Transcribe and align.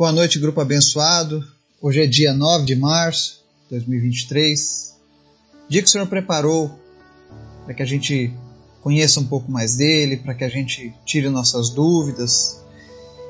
Boa 0.00 0.12
noite, 0.12 0.38
grupo 0.38 0.58
abençoado. 0.62 1.46
Hoje 1.78 2.02
é 2.02 2.06
dia 2.06 2.32
9 2.32 2.64
de 2.64 2.74
março 2.74 3.44
de 3.64 3.76
2023. 3.76 4.96
Dia 5.68 5.82
que 5.82 5.88
o 5.88 5.90
Senhor 5.90 6.06
preparou 6.06 6.70
para 7.66 7.74
que 7.74 7.82
a 7.82 7.86
gente 7.86 8.32
conheça 8.80 9.20
um 9.20 9.26
pouco 9.26 9.52
mais 9.52 9.76
dele, 9.76 10.16
para 10.16 10.34
que 10.34 10.42
a 10.42 10.48
gente 10.48 10.94
tire 11.04 11.28
nossas 11.28 11.68
dúvidas. 11.68 12.62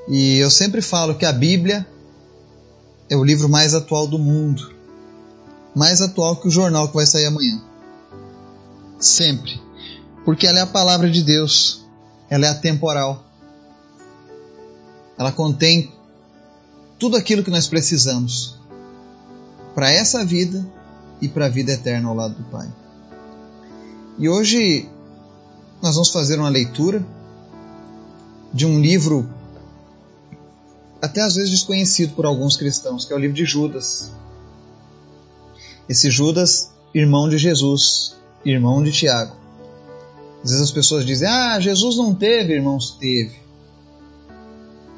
E 0.08 0.36
eu 0.36 0.48
sempre 0.48 0.80
falo 0.80 1.16
que 1.16 1.26
a 1.26 1.32
Bíblia 1.32 1.84
é 3.10 3.16
o 3.16 3.24
livro 3.24 3.48
mais 3.48 3.74
atual 3.74 4.06
do 4.06 4.16
mundo. 4.16 4.72
Mais 5.74 6.00
atual 6.00 6.36
que 6.36 6.46
o 6.46 6.52
jornal 6.52 6.86
que 6.86 6.94
vai 6.94 7.04
sair 7.04 7.26
amanhã. 7.26 7.60
Sempre. 9.00 9.60
Porque 10.24 10.46
ela 10.46 10.60
é 10.60 10.62
a 10.62 10.66
palavra 10.66 11.10
de 11.10 11.24
Deus. 11.24 11.84
Ela 12.28 12.46
é 12.46 12.48
atemporal. 12.48 13.24
Ela 15.18 15.32
contém 15.32 15.98
tudo 17.00 17.16
aquilo 17.16 17.42
que 17.42 17.50
nós 17.50 17.66
precisamos 17.66 18.56
para 19.74 19.90
essa 19.90 20.22
vida 20.22 20.64
e 21.20 21.28
para 21.28 21.46
a 21.46 21.48
vida 21.48 21.72
eterna 21.72 22.10
ao 22.10 22.14
lado 22.14 22.34
do 22.34 22.44
Pai. 22.44 22.68
E 24.18 24.28
hoje 24.28 24.86
nós 25.80 25.94
vamos 25.94 26.10
fazer 26.10 26.38
uma 26.38 26.50
leitura 26.50 27.04
de 28.52 28.66
um 28.66 28.78
livro 28.78 29.26
até 31.00 31.22
às 31.22 31.36
vezes 31.36 31.50
desconhecido 31.50 32.14
por 32.14 32.26
alguns 32.26 32.58
cristãos, 32.58 33.06
que 33.06 33.12
é 33.14 33.16
o 33.16 33.18
livro 33.18 33.34
de 33.34 33.46
Judas. 33.46 34.12
Esse 35.88 36.10
Judas, 36.10 36.70
irmão 36.94 37.30
de 37.30 37.38
Jesus, 37.38 38.14
irmão 38.44 38.82
de 38.82 38.92
Tiago. 38.92 39.34
Às 40.44 40.50
vezes 40.50 40.64
as 40.64 40.70
pessoas 40.70 41.06
dizem: 41.06 41.26
"Ah, 41.26 41.58
Jesus 41.58 41.96
não 41.96 42.14
teve 42.14 42.52
irmãos, 42.52 42.94
teve". 43.00 43.40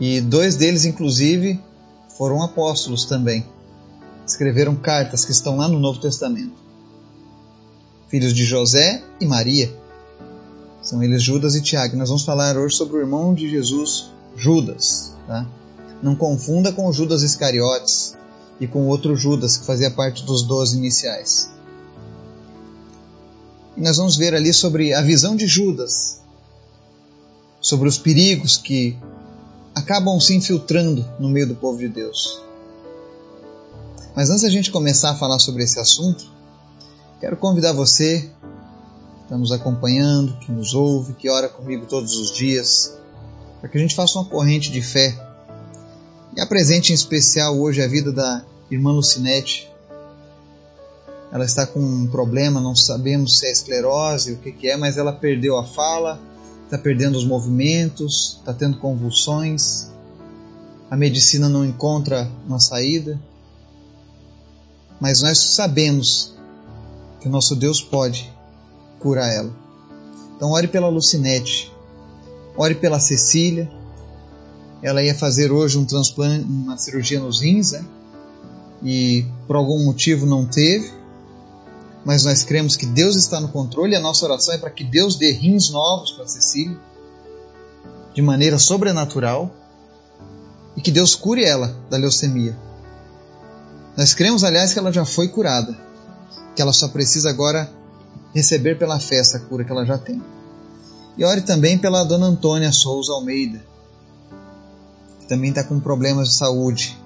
E 0.01 0.21
dois 0.21 0.57
deles 0.57 0.85
inclusive 0.85 1.61
foram 2.17 2.43
apóstolos 2.43 3.05
também. 3.05 3.47
Escreveram 4.27 4.77
cartas 4.77 5.25
que 5.25 5.33
estão 5.33 5.57
lá 5.57 5.69
no 5.69 5.79
Novo 5.79 6.01
Testamento. 6.01 6.55
Filhos 8.09 8.33
de 8.33 8.45
José 8.45 9.03
e 9.21 9.27
Maria. 9.27 9.73
São 10.83 11.03
eles 11.03 11.23
Judas 11.23 11.55
e 11.55 11.63
Tiago. 11.63 11.97
Nós 11.97 12.09
vamos 12.09 12.25
falar 12.25 12.57
hoje 12.57 12.77
sobre 12.77 12.97
o 12.97 13.01
irmão 13.01 13.35
de 13.35 13.49
Jesus, 13.49 14.11
Judas. 14.37 15.13
Tá? 15.27 15.47
Não 16.03 16.15
confunda 16.15 16.73
com 16.73 16.93
Judas 16.93 17.23
Iscariotes 17.23 18.17
e 18.61 18.67
com 18.67 18.87
outro 18.87 19.17
Judas 19.17 19.57
que 19.57 19.65
fazia 19.65 19.91
parte 19.91 20.25
dos 20.25 20.43
doze 20.43 20.77
iniciais. 20.77 21.51
E 23.77 23.81
nós 23.81 23.97
vamos 23.97 24.17
ver 24.17 24.35
ali 24.35 24.53
sobre 24.53 24.93
a 24.93 25.01
visão 25.01 25.35
de 25.35 25.47
Judas, 25.47 26.21
sobre 27.61 27.89
os 27.89 27.97
perigos 27.97 28.57
que 28.57 28.97
acabam 29.75 30.19
se 30.21 30.35
infiltrando 30.35 31.05
no 31.19 31.29
meio 31.29 31.49
do 31.49 31.55
povo 31.55 31.79
de 31.79 31.89
Deus. 31.89 32.43
Mas 34.15 34.29
antes 34.29 34.43
da 34.43 34.51
gente 34.51 34.71
começar 34.71 35.11
a 35.11 35.15
falar 35.15 35.39
sobre 35.39 35.65
esse 35.65 35.79
assunto, 35.79 36.25
quero 37.19 37.37
convidar 37.37 37.73
você 37.73 38.21
que 38.21 39.23
está 39.23 39.39
nos 39.39 39.53
acompanhando, 39.53 40.37
que 40.39 40.53
nos 40.53 40.75
ouve, 40.75 41.15
que 41.15 41.31
ora 41.31 41.49
comigo 41.49 41.87
todos 41.87 42.15
os 42.17 42.31
dias, 42.31 42.95
para 43.61 43.71
que 43.71 43.79
a 43.79 43.81
gente 43.81 43.95
faça 43.95 44.19
uma 44.19 44.29
corrente 44.29 44.71
de 44.71 44.83
fé 44.83 45.17
e 46.37 46.41
apresente 46.41 46.93
em 46.93 46.95
especial 46.95 47.59
hoje 47.59 47.83
a 47.83 47.87
vida 47.87 48.13
da 48.13 48.45
irmã 48.71 48.93
Lucinete. 48.93 49.71
Ela 51.33 51.47
está 51.47 51.67
com 51.67 51.81
um 51.81 52.07
problema, 52.07 52.61
não 52.61 52.77
sabemos 52.77 53.39
se 53.39 53.47
é 53.47 53.53
esclerose, 53.53 54.33
o 54.33 54.37
que, 54.37 54.53
que 54.53 54.69
é, 54.69 54.77
mas 54.77 54.99
ela 54.99 55.13
perdeu 55.13 55.57
a 55.57 55.65
fala, 55.65 56.21
está 56.73 56.83
perdendo 56.83 57.19
os 57.19 57.25
movimentos, 57.27 58.39
está 58.39 58.55
tendo 58.55 58.79
convulsões, 58.79 59.91
a 60.91 60.97
medicina 60.97 61.47
não 61.47 61.67
encontra 61.67 62.27
uma 62.47 62.59
saída, 62.59 63.21
mas 64.99 65.21
nós 65.21 65.39
sabemos 65.39 66.35
que 67.21 67.29
o 67.29 67.31
nosso 67.31 67.55
Deus 67.55 67.83
pode 67.83 68.33
curar 68.99 69.31
ela. 69.31 69.53
Então 70.35 70.53
ore 70.53 70.67
pela 70.67 70.89
Lucinete, 70.89 71.71
ore 72.57 72.75
pela 72.75 72.99
Cecília. 72.99 73.71
Ela 74.83 75.03
ia 75.03 75.15
fazer 75.15 75.53
hoje 75.53 75.77
um 75.77 75.85
transplante, 75.85 76.47
uma 76.47 76.79
cirurgia 76.79 77.21
nos 77.21 77.43
rins, 77.43 77.73
né? 77.73 77.85
e 78.83 79.27
por 79.47 79.57
algum 79.57 79.85
motivo 79.85 80.25
não 80.25 80.47
teve 80.47 80.91
mas 82.05 82.25
nós 82.25 82.43
cremos 82.43 82.77
que 82.77 82.87
Deus 82.87 83.17
está 83.17 83.41
no 83.41 83.49
controle 83.49 83.93
e 83.93 83.97
a 83.97 84.01
nossa 84.01 84.25
oração 84.25 84.55
é 84.55 84.59
para 84.59 84.71
que 84.71 84.83
Deus 84.83 85.17
dê 85.17 85.31
rins 85.31 85.71
novos 85.71 86.13
para 86.13 86.27
Cecília, 86.27 86.79
de 88.15 88.21
maneira 88.21 88.59
sobrenatural, 88.59 89.51
e 90.77 90.81
que 90.81 90.91
Deus 90.91 91.15
cure 91.15 91.45
ela 91.45 91.77
da 91.89 91.97
leucemia. 91.97 92.57
Nós 93.97 94.15
cremos, 94.15 94.43
aliás, 94.43 94.73
que 94.73 94.79
ela 94.79 94.93
já 94.93 95.05
foi 95.05 95.29
curada, 95.29 95.77
que 96.57 96.63
ela 96.63 96.73
só 96.73 96.89
precisa 96.89 97.31
agora 97.31 97.71
receber 98.35 98.79
pela 98.79 98.99
fé 98.99 99.17
essa 99.17 99.39
cura 99.39 99.65
que 99.65 99.71
ela 99.71 99.85
já 99.85 99.99
tem. 99.99 100.23
E 101.17 101.25
ore 101.25 101.43
também 101.43 101.77
pela 101.79 102.05
dona 102.05 102.27
Antônia 102.27 102.73
Souza 102.73 103.13
Almeida, 103.13 103.63
que 105.21 105.27
também 105.27 105.51
está 105.51 105.63
com 105.63 105.79
problemas 105.79 106.31
de 106.31 106.35
saúde, 106.35 106.99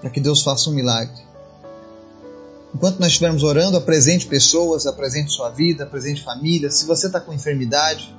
para 0.00 0.08
que 0.08 0.20
Deus 0.20 0.42
faça 0.42 0.70
um 0.70 0.72
milagre. 0.72 1.26
Enquanto 2.76 3.00
nós 3.00 3.08
estivermos 3.08 3.42
orando, 3.42 3.78
apresente 3.78 4.26
pessoas, 4.26 4.86
apresente 4.86 5.32
sua 5.32 5.48
vida, 5.48 5.84
apresente 5.84 6.22
família. 6.22 6.70
Se 6.70 6.84
você 6.84 7.06
está 7.06 7.18
com 7.18 7.32
enfermidade, 7.32 8.14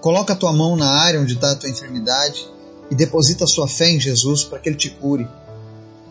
coloca 0.00 0.32
a 0.32 0.36
tua 0.36 0.54
mão 0.54 0.74
na 0.74 0.90
área 0.90 1.20
onde 1.20 1.34
está 1.34 1.50
a 1.50 1.54
tua 1.54 1.68
enfermidade 1.68 2.48
e 2.90 2.94
deposita 2.94 3.44
a 3.44 3.46
sua 3.46 3.68
fé 3.68 3.90
em 3.90 4.00
Jesus 4.00 4.42
para 4.42 4.58
que 4.58 4.70
Ele 4.70 4.78
te 4.78 4.88
cure. 4.88 5.28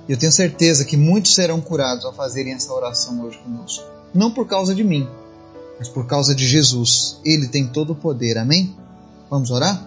E 0.07 0.11
eu 0.11 0.19
tenho 0.19 0.31
certeza 0.31 0.85
que 0.85 0.95
muitos 0.95 1.33
serão 1.33 1.59
curados 1.59 2.05
ao 2.05 2.13
fazerem 2.13 2.53
essa 2.53 2.71
oração 2.71 3.19
hoje 3.25 3.39
conosco. 3.39 3.83
Não 4.13 4.29
por 4.29 4.45
causa 4.45 4.75
de 4.75 4.83
mim, 4.83 5.09
mas 5.79 5.89
por 5.89 6.05
causa 6.05 6.35
de 6.35 6.45
Jesus. 6.45 7.19
Ele 7.25 7.47
tem 7.47 7.65
todo 7.65 7.93
o 7.93 7.95
poder. 7.95 8.37
Amém? 8.37 8.75
Vamos 9.31 9.49
orar? 9.49 9.83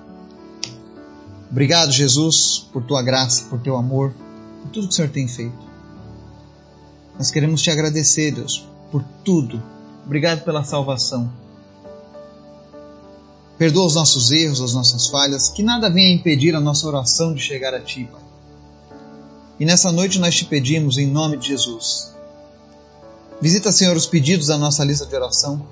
Obrigado, 1.48 1.92
Jesus, 1.92 2.66
por 2.72 2.82
tua 2.82 3.00
graça, 3.00 3.44
por 3.44 3.60
teu 3.60 3.76
amor, 3.76 4.12
por 4.60 4.72
tudo 4.72 4.88
que 4.88 4.92
o 4.92 4.96
Senhor 4.96 5.10
tem 5.12 5.28
feito. 5.28 5.68
Nós 7.18 7.32
queremos 7.32 7.60
te 7.60 7.70
agradecer, 7.70 8.30
Deus, 8.30 8.64
por 8.92 9.04
tudo. 9.24 9.60
Obrigado 10.06 10.44
pela 10.44 10.62
salvação. 10.62 11.30
Perdoa 13.58 13.86
os 13.86 13.96
nossos 13.96 14.30
erros, 14.30 14.60
as 14.60 14.72
nossas 14.72 15.08
falhas, 15.08 15.48
que 15.48 15.64
nada 15.64 15.90
venha 15.90 16.14
impedir 16.14 16.54
a 16.54 16.60
nossa 16.60 16.86
oração 16.86 17.34
de 17.34 17.42
chegar 17.42 17.74
a 17.74 17.80
Ti, 17.80 18.08
Pai. 18.10 18.22
E 19.58 19.64
nessa 19.64 19.90
noite 19.90 20.20
nós 20.20 20.36
te 20.36 20.44
pedimos 20.44 20.96
em 20.96 21.08
nome 21.08 21.36
de 21.36 21.48
Jesus. 21.48 22.14
Visita, 23.40 23.72
Senhor, 23.72 23.96
os 23.96 24.06
pedidos 24.06 24.46
da 24.46 24.56
nossa 24.56 24.84
lista 24.84 25.04
de 25.04 25.16
oração. 25.16 25.66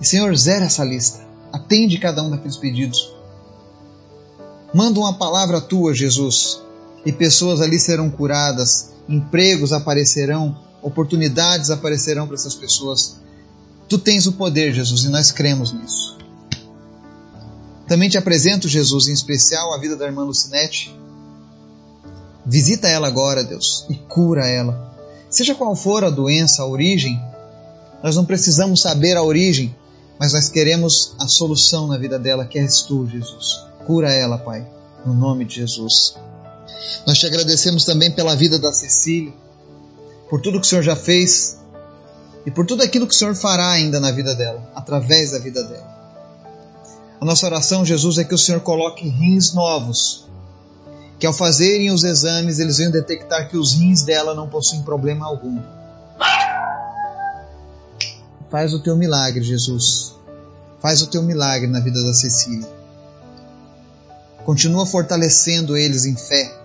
E, 0.00 0.06
Senhor, 0.06 0.36
zera 0.36 0.64
essa 0.64 0.84
lista. 0.84 1.24
Atende 1.52 1.98
cada 1.98 2.20
um 2.22 2.30
daqueles 2.30 2.56
pedidos. 2.56 3.12
Manda 4.74 4.98
uma 4.98 5.14
palavra 5.14 5.60
tua, 5.60 5.94
Jesus, 5.94 6.60
e 7.04 7.12
pessoas 7.12 7.60
ali 7.60 7.78
serão 7.78 8.10
curadas, 8.10 8.90
empregos 9.08 9.72
aparecerão, 9.72 10.56
oportunidades 10.82 11.70
aparecerão 11.70 12.26
para 12.26 12.36
essas 12.36 12.54
pessoas. 12.54 13.16
Tu 13.88 13.98
tens 13.98 14.26
o 14.26 14.32
poder, 14.32 14.72
Jesus, 14.72 15.04
e 15.04 15.08
nós 15.08 15.30
cremos 15.30 15.72
nisso. 15.72 16.16
Também 17.86 18.08
te 18.08 18.16
apresento, 18.16 18.68
Jesus, 18.68 19.08
em 19.08 19.12
especial 19.12 19.74
a 19.74 19.78
vida 19.78 19.96
da 19.96 20.06
irmã 20.06 20.22
Lucinete. 20.22 20.94
Visita 22.46 22.88
ela 22.88 23.08
agora, 23.08 23.42
Deus, 23.42 23.84
e 23.88 23.94
cura 23.94 24.46
ela. 24.46 24.94
Seja 25.28 25.54
qual 25.54 25.74
for 25.74 26.04
a 26.04 26.10
doença, 26.10 26.62
a 26.62 26.66
origem, 26.66 27.20
nós 28.02 28.16
não 28.16 28.24
precisamos 28.24 28.80
saber 28.80 29.16
a 29.16 29.22
origem, 29.22 29.74
mas 30.18 30.32
nós 30.32 30.48
queremos 30.48 31.14
a 31.18 31.26
solução 31.26 31.86
na 31.86 31.98
vida 31.98 32.18
dela, 32.18 32.46
que 32.46 32.58
és 32.58 32.82
tu, 32.82 33.06
Jesus. 33.06 33.64
Cura 33.86 34.12
ela, 34.12 34.38
Pai, 34.38 34.66
no 35.04 35.12
nome 35.12 35.44
de 35.44 35.56
Jesus. 35.56 36.14
Nós 37.06 37.18
te 37.18 37.26
agradecemos 37.26 37.84
também 37.84 38.10
pela 38.10 38.36
vida 38.36 38.58
da 38.58 38.72
Cecília 38.72 39.32
por 40.30 40.40
tudo 40.40 40.60
que 40.60 40.66
o 40.66 40.68
Senhor 40.68 40.82
já 40.82 40.94
fez 40.94 41.58
e 42.46 42.50
por 42.52 42.64
tudo 42.64 42.84
aquilo 42.84 43.06
que 43.06 43.14
o 43.14 43.18
Senhor 43.18 43.34
fará 43.34 43.68
ainda 43.68 43.98
na 43.98 44.12
vida 44.12 44.32
dela, 44.34 44.62
através 44.74 45.32
da 45.32 45.40
vida 45.40 45.62
dela. 45.64 45.98
A 47.20 47.24
nossa 47.24 47.44
oração, 47.44 47.84
Jesus, 47.84 48.16
é 48.16 48.24
que 48.24 48.32
o 48.32 48.38
Senhor 48.38 48.60
coloque 48.60 49.06
rins 49.08 49.52
novos, 49.52 50.26
que 51.18 51.26
ao 51.26 51.34
fazerem 51.34 51.90
os 51.90 52.04
exames 52.04 52.60
eles 52.60 52.78
venham 52.78 52.92
detectar 52.92 53.48
que 53.50 53.56
os 53.56 53.74
rins 53.74 54.02
dela 54.02 54.32
não 54.32 54.48
possuem 54.48 54.82
problema 54.82 55.26
algum. 55.26 55.60
Faz 58.48 58.72
o 58.72 58.80
teu 58.80 58.96
milagre, 58.96 59.42
Jesus. 59.42 60.14
Faz 60.80 61.02
o 61.02 61.08
teu 61.08 61.22
milagre 61.22 61.66
na 61.66 61.80
vida 61.80 62.02
da 62.02 62.14
Cecília. 62.14 62.66
Continua 64.44 64.86
fortalecendo 64.86 65.76
eles 65.76 66.06
em 66.06 66.16
fé. 66.16 66.56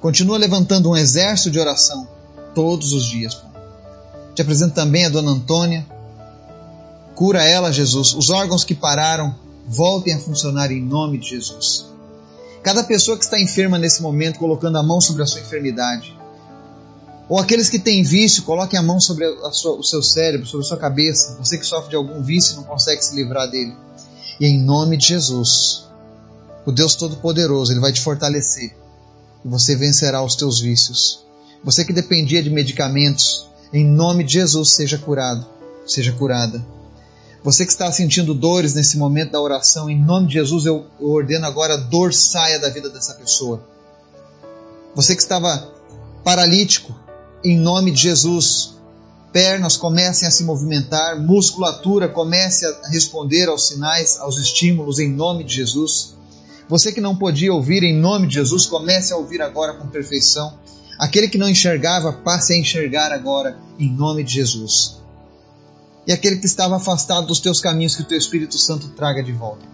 Continua 0.00 0.38
levantando 0.38 0.90
um 0.90 0.96
exército 0.96 1.50
de 1.50 1.60
oração 1.60 2.19
todos 2.54 2.92
os 2.92 3.04
dias. 3.04 3.42
Te 4.34 4.42
apresento 4.42 4.74
também 4.74 5.06
a 5.06 5.08
dona 5.08 5.32
Antônia. 5.32 5.86
Cura 7.14 7.44
ela, 7.44 7.72
Jesus. 7.72 8.14
Os 8.14 8.30
órgãos 8.30 8.64
que 8.64 8.74
pararam 8.74 9.34
voltem 9.66 10.14
a 10.14 10.18
funcionar 10.18 10.70
em 10.70 10.82
nome 10.82 11.18
de 11.18 11.30
Jesus. 11.30 11.86
Cada 12.62 12.84
pessoa 12.84 13.16
que 13.16 13.24
está 13.24 13.40
enferma 13.40 13.78
nesse 13.78 14.02
momento, 14.02 14.38
colocando 14.38 14.76
a 14.78 14.82
mão 14.82 15.00
sobre 15.00 15.22
a 15.22 15.26
sua 15.26 15.40
enfermidade. 15.40 16.18
Ou 17.28 17.38
aqueles 17.38 17.70
que 17.70 17.78
têm 17.78 18.02
vício, 18.02 18.42
coloquem 18.42 18.78
a 18.78 18.82
mão 18.82 19.00
sobre 19.00 19.24
a 19.24 19.52
sua, 19.52 19.76
o 19.76 19.84
seu 19.84 20.02
cérebro, 20.02 20.46
sobre 20.46 20.66
a 20.66 20.68
sua 20.68 20.76
cabeça. 20.76 21.36
Você 21.38 21.56
que 21.56 21.64
sofre 21.64 21.90
de 21.90 21.96
algum 21.96 22.22
vício 22.22 22.54
e 22.54 22.56
não 22.56 22.64
consegue 22.64 23.04
se 23.04 23.14
livrar 23.14 23.48
dele. 23.48 23.74
E 24.40 24.46
em 24.46 24.58
nome 24.58 24.96
de 24.96 25.06
Jesus, 25.06 25.84
o 26.66 26.72
Deus 26.72 26.94
Todo-Poderoso, 26.96 27.72
Ele 27.72 27.80
vai 27.80 27.92
te 27.92 28.00
fortalecer. 28.00 28.74
E 29.44 29.48
você 29.48 29.76
vencerá 29.76 30.22
os 30.22 30.34
teus 30.34 30.60
vícios. 30.60 31.24
Você 31.62 31.84
que 31.84 31.92
dependia 31.92 32.42
de 32.42 32.50
medicamentos, 32.50 33.46
em 33.72 33.84
nome 33.84 34.24
de 34.24 34.34
Jesus, 34.34 34.74
seja 34.74 34.96
curado, 34.96 35.46
seja 35.86 36.12
curada. 36.12 36.64
Você 37.42 37.64
que 37.64 37.72
está 37.72 37.90
sentindo 37.92 38.34
dores 38.34 38.74
nesse 38.74 38.98
momento 38.98 39.32
da 39.32 39.40
oração, 39.40 39.88
em 39.88 39.98
nome 39.98 40.26
de 40.26 40.34
Jesus, 40.34 40.66
eu 40.66 40.86
ordeno 41.00 41.46
agora 41.46 41.76
dor 41.76 42.12
saia 42.12 42.58
da 42.58 42.68
vida 42.68 42.88
dessa 42.88 43.14
pessoa. 43.14 43.62
Você 44.94 45.14
que 45.14 45.22
estava 45.22 45.72
paralítico, 46.24 46.94
em 47.44 47.58
nome 47.58 47.90
de 47.90 48.02
Jesus, 48.02 48.74
pernas 49.32 49.76
comecem 49.76 50.26
a 50.26 50.30
se 50.30 50.44
movimentar, 50.44 51.20
musculatura 51.20 52.08
comece 52.08 52.66
a 52.66 52.88
responder 52.88 53.48
aos 53.48 53.68
sinais, 53.68 54.18
aos 54.18 54.36
estímulos, 54.36 54.98
em 54.98 55.10
nome 55.10 55.44
de 55.44 55.54
Jesus. 55.54 56.14
Você 56.68 56.92
que 56.92 57.00
não 57.00 57.16
podia 57.16 57.52
ouvir, 57.52 57.82
em 57.82 57.96
nome 57.96 58.26
de 58.26 58.34
Jesus, 58.34 58.66
comece 58.66 59.12
a 59.12 59.16
ouvir 59.16 59.40
agora 59.40 59.74
com 59.74 59.88
perfeição. 59.88 60.58
Aquele 61.00 61.28
que 61.28 61.38
não 61.38 61.48
enxergava, 61.48 62.12
passe 62.12 62.52
a 62.52 62.58
enxergar 62.58 63.10
agora, 63.10 63.58
em 63.78 63.90
nome 63.90 64.22
de 64.22 64.34
Jesus 64.34 65.00
e 66.06 66.12
aquele 66.12 66.38
que 66.38 66.46
estava 66.46 66.76
afastado 66.76 67.26
dos 67.26 67.40
teus 67.40 67.60
caminhos, 67.60 67.94
que 67.94 68.02
o 68.02 68.04
teu 68.04 68.18
Espírito 68.18 68.58
Santo 68.58 68.88
traga 68.88 69.22
de 69.22 69.32
volta. 69.32 69.64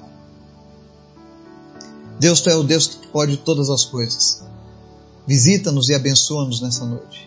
Deus, 2.19 2.41
tu 2.41 2.51
é 2.51 2.55
o 2.55 2.63
Deus 2.63 2.87
que 2.87 3.07
pode 3.09 3.39
todas 3.39 3.71
as 3.71 3.85
coisas. 3.85 4.43
Visita-nos 5.27 5.89
e 5.89 5.95
abençoa-nos 5.95 6.61
nessa 6.61 6.85
noite. 6.85 7.27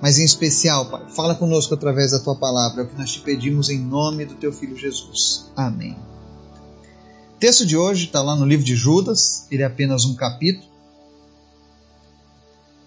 Mas 0.00 0.18
em 0.18 0.24
especial, 0.24 0.90
Pai, 0.90 1.06
fala 1.08 1.34
conosco 1.34 1.72
através 1.72 2.10
da 2.10 2.20
tua 2.20 2.36
palavra, 2.36 2.82
é 2.82 2.84
o 2.84 2.88
que 2.88 2.98
nós 2.98 3.12
te 3.12 3.20
pedimos 3.20 3.70
em 3.70 3.78
nome 3.78 4.26
do 4.26 4.34
teu 4.34 4.52
filho 4.52 4.76
Jesus. 4.76 5.50
Amém. 5.56 5.96
O 7.36 7.38
texto 7.38 7.64
de 7.64 7.76
hoje 7.76 8.06
está 8.06 8.20
lá 8.20 8.36
no 8.36 8.44
livro 8.44 8.64
de 8.64 8.76
Judas, 8.76 9.46
ele 9.50 9.62
é 9.62 9.66
apenas 9.66 10.04
um 10.04 10.14
capítulo, 10.14 10.68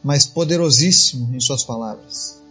mas 0.07 0.25
poderosíssimo 0.25 1.36
em 1.36 1.39
suas 1.42 1.65
palavras. 1.65 2.42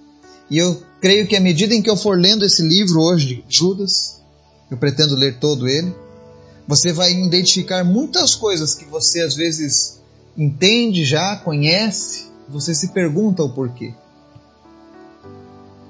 E 0.50 0.58
eu 0.58 0.82
creio 1.00 1.26
que 1.26 1.34
à 1.34 1.40
medida 1.40 1.74
em 1.74 1.80
que 1.80 1.88
eu 1.88 1.96
for 1.96 2.20
lendo 2.20 2.44
esse 2.44 2.60
livro 2.60 3.00
hoje 3.00 3.42
de 3.48 3.56
Judas, 3.56 4.20
eu 4.70 4.76
pretendo 4.76 5.14
ler 5.14 5.38
todo 5.38 5.66
ele, 5.66 5.90
você 6.68 6.92
vai 6.92 7.14
identificar 7.14 7.82
muitas 7.82 8.34
coisas 8.34 8.74
que 8.74 8.84
você 8.84 9.22
às 9.22 9.34
vezes 9.34 9.98
entende 10.36 11.02
já, 11.02 11.36
conhece, 11.36 12.26
você 12.46 12.74
se 12.74 12.88
pergunta 12.88 13.42
o 13.42 13.48
porquê. 13.48 13.94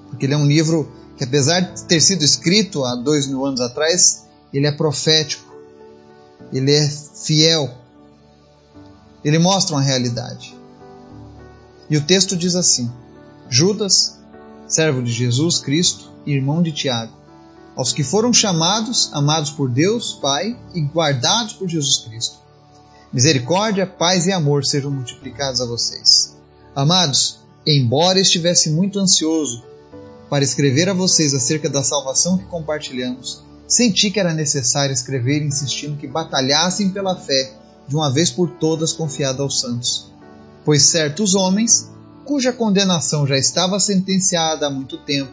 Porque 0.09 0.25
ele 0.25 0.35
é 0.35 0.39
um 0.39 0.47
livro 0.47 0.89
que, 1.19 1.25
apesar 1.25 1.59
de 1.59 1.83
ter 1.83 2.01
sido 2.01 2.23
escrito 2.23 2.85
há 2.85 2.95
dois 2.95 3.27
mil 3.27 3.45
anos 3.45 3.61
atrás, 3.61 4.25
ele 4.55 4.69
é 4.69 4.73
profético, 4.73 5.53
ele 6.53 6.71
é 6.71 6.89
fiel, 6.89 7.75
ele 9.25 9.41
mostra 9.41 9.75
uma 9.75 9.83
realidade. 9.83 10.55
E 11.89 11.97
o 11.97 12.05
texto 12.05 12.37
diz 12.37 12.55
assim: 12.55 12.91
Judas, 13.49 14.19
servo 14.67 15.03
de 15.03 15.13
Jesus 15.13 15.59
Cristo 15.61 16.11
e 16.25 16.33
irmão 16.33 16.63
de 16.63 16.73
Tiago, 16.73 17.13
aos 17.77 17.93
que 17.93 18.03
foram 18.03 18.33
chamados, 18.33 19.11
amados 19.13 19.51
por 19.51 19.71
Deus, 19.71 20.15
Pai, 20.21 20.59
e 20.75 20.81
guardados 20.81 21.53
por 21.53 21.69
Jesus 21.69 21.99
Cristo. 21.99 22.39
Misericórdia, 23.13 23.87
paz 23.87 24.27
e 24.27 24.33
amor 24.33 24.65
sejam 24.65 24.91
multiplicados 24.91 25.61
a 25.61 25.67
vocês. 25.67 26.37
Amados, 26.75 27.39
embora 27.67 28.21
estivesse 28.21 28.71
muito 28.71 28.99
ansioso 28.99 29.65
para 30.29 30.45
escrever 30.45 30.89
a 30.89 30.95
vocês 30.95 31.33
acerca 31.33 31.69
da 31.69 31.85
salvação 31.85 32.37
que 32.37 32.45
compartilhamos, 32.47 33.43
senti 33.69 34.11
que 34.11 34.19
era 34.19 34.35
necessário 34.35 34.93
escrever 34.93 35.43
insistindo 35.43 35.97
que 35.97 36.07
batalhassem 36.07 36.91
pela 36.91 37.17
fé, 37.17 37.55
de 37.87 37.95
uma 37.95 38.13
vez 38.13 38.31
por 38.31 38.51
todas 38.51 38.93
confiada 38.93 39.43
aos 39.43 39.61
santos. 39.61 40.11
Pois 40.67 40.83
certos 40.83 41.37
homens, 41.37 41.89
cuja 42.25 42.53
condenação 42.53 43.25
já 43.25 43.39
estava 43.39 43.79
sentenciada 43.79 44.67
há 44.67 44.71
muito 44.71 44.99
tempo, 44.99 45.31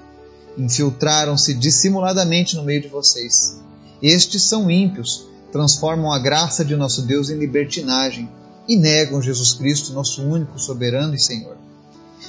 infiltraram-se 0.56 1.56
dissimuladamente 1.56 2.56
no 2.56 2.62
meio 2.62 2.84
de 2.84 2.88
vocês. 2.88 3.60
Estes 4.00 4.44
são 4.44 4.70
ímpios, 4.70 5.26
transformam 5.52 6.12
a 6.12 6.20
graça 6.20 6.64
de 6.64 6.76
nosso 6.76 7.02
Deus 7.02 7.32
em 7.32 7.40
libertinagem 7.40 8.30
e 8.68 8.78
negam 8.78 9.24
Jesus 9.24 9.54
Cristo, 9.54 9.92
nosso 9.92 10.22
único 10.22 10.60
soberano 10.60 11.16
e 11.16 11.20
Senhor. 11.20 11.58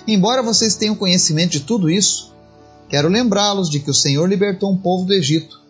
Embora 0.09 0.43
vocês 0.43 0.75
tenham 0.75 0.97
conhecimento 0.97 1.51
de 1.51 1.61
tudo 1.61 1.91
isso, 1.91 2.33
quero 2.89 3.11
lembrá-los 3.11 3.69
de 3.69 3.81
que 3.81 3.91
o 3.91 3.95
Senhor 3.95 4.27
libertou 4.27 4.73
um 4.73 4.79
povo 4.79 5.05
do 5.05 5.13
Egito, 5.13 5.61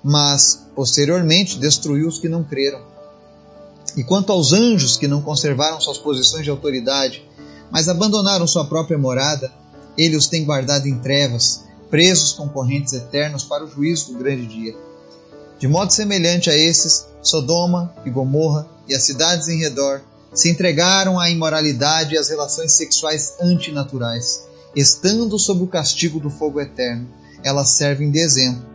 mas 0.00 0.64
posteriormente 0.76 1.58
destruiu 1.58 2.06
os 2.06 2.20
que 2.20 2.28
não 2.28 2.44
creram. 2.44 2.93
E 3.96 4.02
quanto 4.02 4.32
aos 4.32 4.52
anjos 4.52 4.96
que 4.96 5.08
não 5.08 5.22
conservaram 5.22 5.80
suas 5.80 5.98
posições 5.98 6.44
de 6.44 6.50
autoridade, 6.50 7.26
mas 7.70 7.88
abandonaram 7.88 8.46
sua 8.46 8.64
própria 8.64 8.98
morada, 8.98 9.52
ele 9.96 10.16
os 10.16 10.26
tem 10.26 10.44
guardado 10.44 10.86
em 10.86 10.98
trevas, 10.98 11.64
presos 11.90 12.32
com 12.32 12.48
correntes 12.48 12.92
eternas 12.92 13.44
para 13.44 13.64
o 13.64 13.70
juízo 13.70 14.12
do 14.12 14.18
grande 14.18 14.46
dia. 14.46 14.74
De 15.58 15.68
modo 15.68 15.92
semelhante 15.92 16.50
a 16.50 16.56
esses, 16.56 17.06
Sodoma 17.22 17.94
e 18.04 18.10
Gomorra 18.10 18.68
e 18.88 18.94
as 18.94 19.04
cidades 19.04 19.48
em 19.48 19.58
redor 19.58 20.02
se 20.34 20.50
entregaram 20.50 21.18
à 21.18 21.30
imoralidade 21.30 22.14
e 22.14 22.18
às 22.18 22.28
relações 22.28 22.72
sexuais 22.72 23.34
antinaturais. 23.40 24.46
Estando 24.74 25.38
sob 25.38 25.62
o 25.62 25.68
castigo 25.68 26.18
do 26.18 26.28
fogo 26.28 26.60
eterno, 26.60 27.08
elas 27.44 27.70
servem 27.70 28.10
de 28.10 28.18
exemplo. 28.18 28.66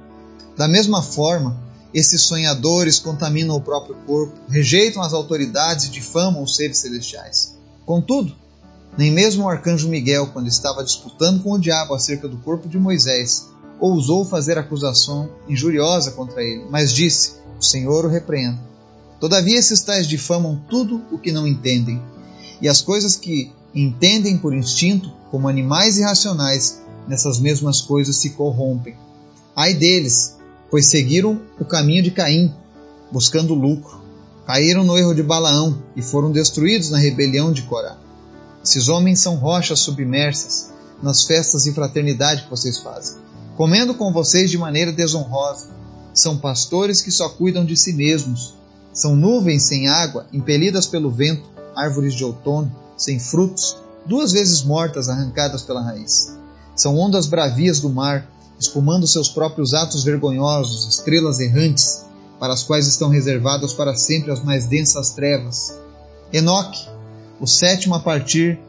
Da 0.56 0.68
mesma 0.68 1.02
forma, 1.02 1.58
esses 1.94 2.22
sonhadores 2.22 3.00
contaminam 3.00 3.56
o 3.56 3.62
próprio 3.62 3.96
corpo, 4.06 4.34
rejeitam 4.50 5.02
as 5.02 5.14
autoridades 5.14 5.86
e 5.86 5.92
difamam 5.92 6.44
os 6.44 6.56
seres 6.56 6.78
celestiais. 6.78 7.58
Contudo, 7.86 8.36
nem 8.98 9.12
mesmo 9.12 9.46
o 9.46 9.50
arcanjo 9.50 9.88
Miguel, 9.88 10.28
quando 10.28 10.48
estava 10.48 10.84
disputando 10.84 11.42
com 11.42 11.54
o 11.54 11.60
diabo 11.60 11.94
acerca 11.94 12.28
do 12.28 12.38
corpo 12.38 12.68
de 12.68 12.78
Moisés, 12.78 13.48
ousou 13.80 14.26
fazer 14.26 14.58
acusação 14.58 15.30
injuriosa 15.48 16.12
contra 16.12 16.44
ele, 16.44 16.66
mas 16.70 16.94
disse: 16.94 17.34
O 17.60 17.64
Senhor 17.64 18.06
o 18.06 18.10
repreenda. 18.10 18.60
Todavia, 19.20 19.58
esses 19.58 19.82
tais 19.82 20.08
difamam 20.08 20.62
tudo 20.70 21.02
o 21.12 21.18
que 21.18 21.32
não 21.32 21.48
entendem, 21.48 22.02
e 22.62 22.68
as 22.68 22.82
coisas 22.82 23.16
que 23.16 23.52
entendem 23.74 24.38
por 24.38 24.54
instinto, 24.54 25.12
como 25.30 25.48
animais 25.48 25.98
irracionais, 25.98 26.82
nessas 27.08 27.40
mesmas 27.40 27.82
coisas 27.82 28.18
se 28.18 28.32
corrompem. 28.32 28.96
Ai 29.56 29.74
deles, 29.74 30.39
pois 30.70 30.88
seguiram 30.88 31.42
o 31.60 31.66
caminho 31.66 32.04
de 32.04 32.12
Caim, 32.12 32.54
buscando 33.12 33.54
lucro. 33.54 34.00
Caíram 34.46 34.84
no 34.84 34.98
erro 34.98 35.14
de 35.14 35.22
Balaão 35.22 35.84
e 35.96 36.02
foram 36.02 36.32
destruídos 36.32 36.90
na 36.90 36.98
rebelião 36.98 37.52
de 37.52 37.64
Corá. 37.64 37.98
Esses 38.64 38.90
homens 38.90 39.20
são 39.20 39.36
rochas 39.36 39.80
submersas 39.80 40.72
nas 41.02 41.24
festas 41.24 41.64
de 41.64 41.72
fraternidade 41.72 42.44
que 42.44 42.50
vocês 42.50 42.78
fazem, 42.78 43.18
comendo 43.56 43.94
com 43.94 44.12
vocês 44.12 44.50
de 44.50 44.58
maneira 44.58 44.92
desonrosa. 44.92 45.68
São 46.14 46.38
pastores 46.38 47.02
que 47.02 47.12
só 47.12 47.30
cuidam 47.30 47.64
de 47.64 47.78
si 47.78 47.94
mesmos. 47.94 48.56
São 48.92 49.16
nuvens 49.16 49.64
sem 49.64 49.88
água, 49.88 50.26
impelidas 50.34 50.88
pelo 50.88 51.12
vento, 51.12 51.48
árvores 51.76 52.14
de 52.14 52.26
outono, 52.26 52.76
sem 52.98 53.20
frutos, 53.20 53.78
duas 54.06 54.32
vezes 54.32 54.64
mortas, 54.64 55.08
arrancadas 55.08 55.62
pela 55.62 55.82
raiz. 55.82 56.36
São 56.76 56.98
ondas 56.98 57.28
bravias 57.28 57.80
do 57.80 57.90
mar, 57.90 58.28
espumando 58.60 59.08
seus 59.08 59.30
próprios 59.30 59.74
atos 59.74 60.04
vergonhosos, 60.04 60.88
estrelas 60.88 61.40
errantes, 61.40 62.06
para 62.40 62.54
as 62.54 62.64
quais 62.64 62.88
estão 62.88 63.10
reservadas 63.10 63.74
para 63.74 63.96
sempre 63.96 64.32
as 64.32 64.44
mais 64.44 64.66
densas 64.66 65.12
trevas. 65.12 65.74
Enoque, 66.32 66.88
o 67.40 67.48
sétimo 67.48 67.96
a 67.96 68.00
partir 68.00 68.60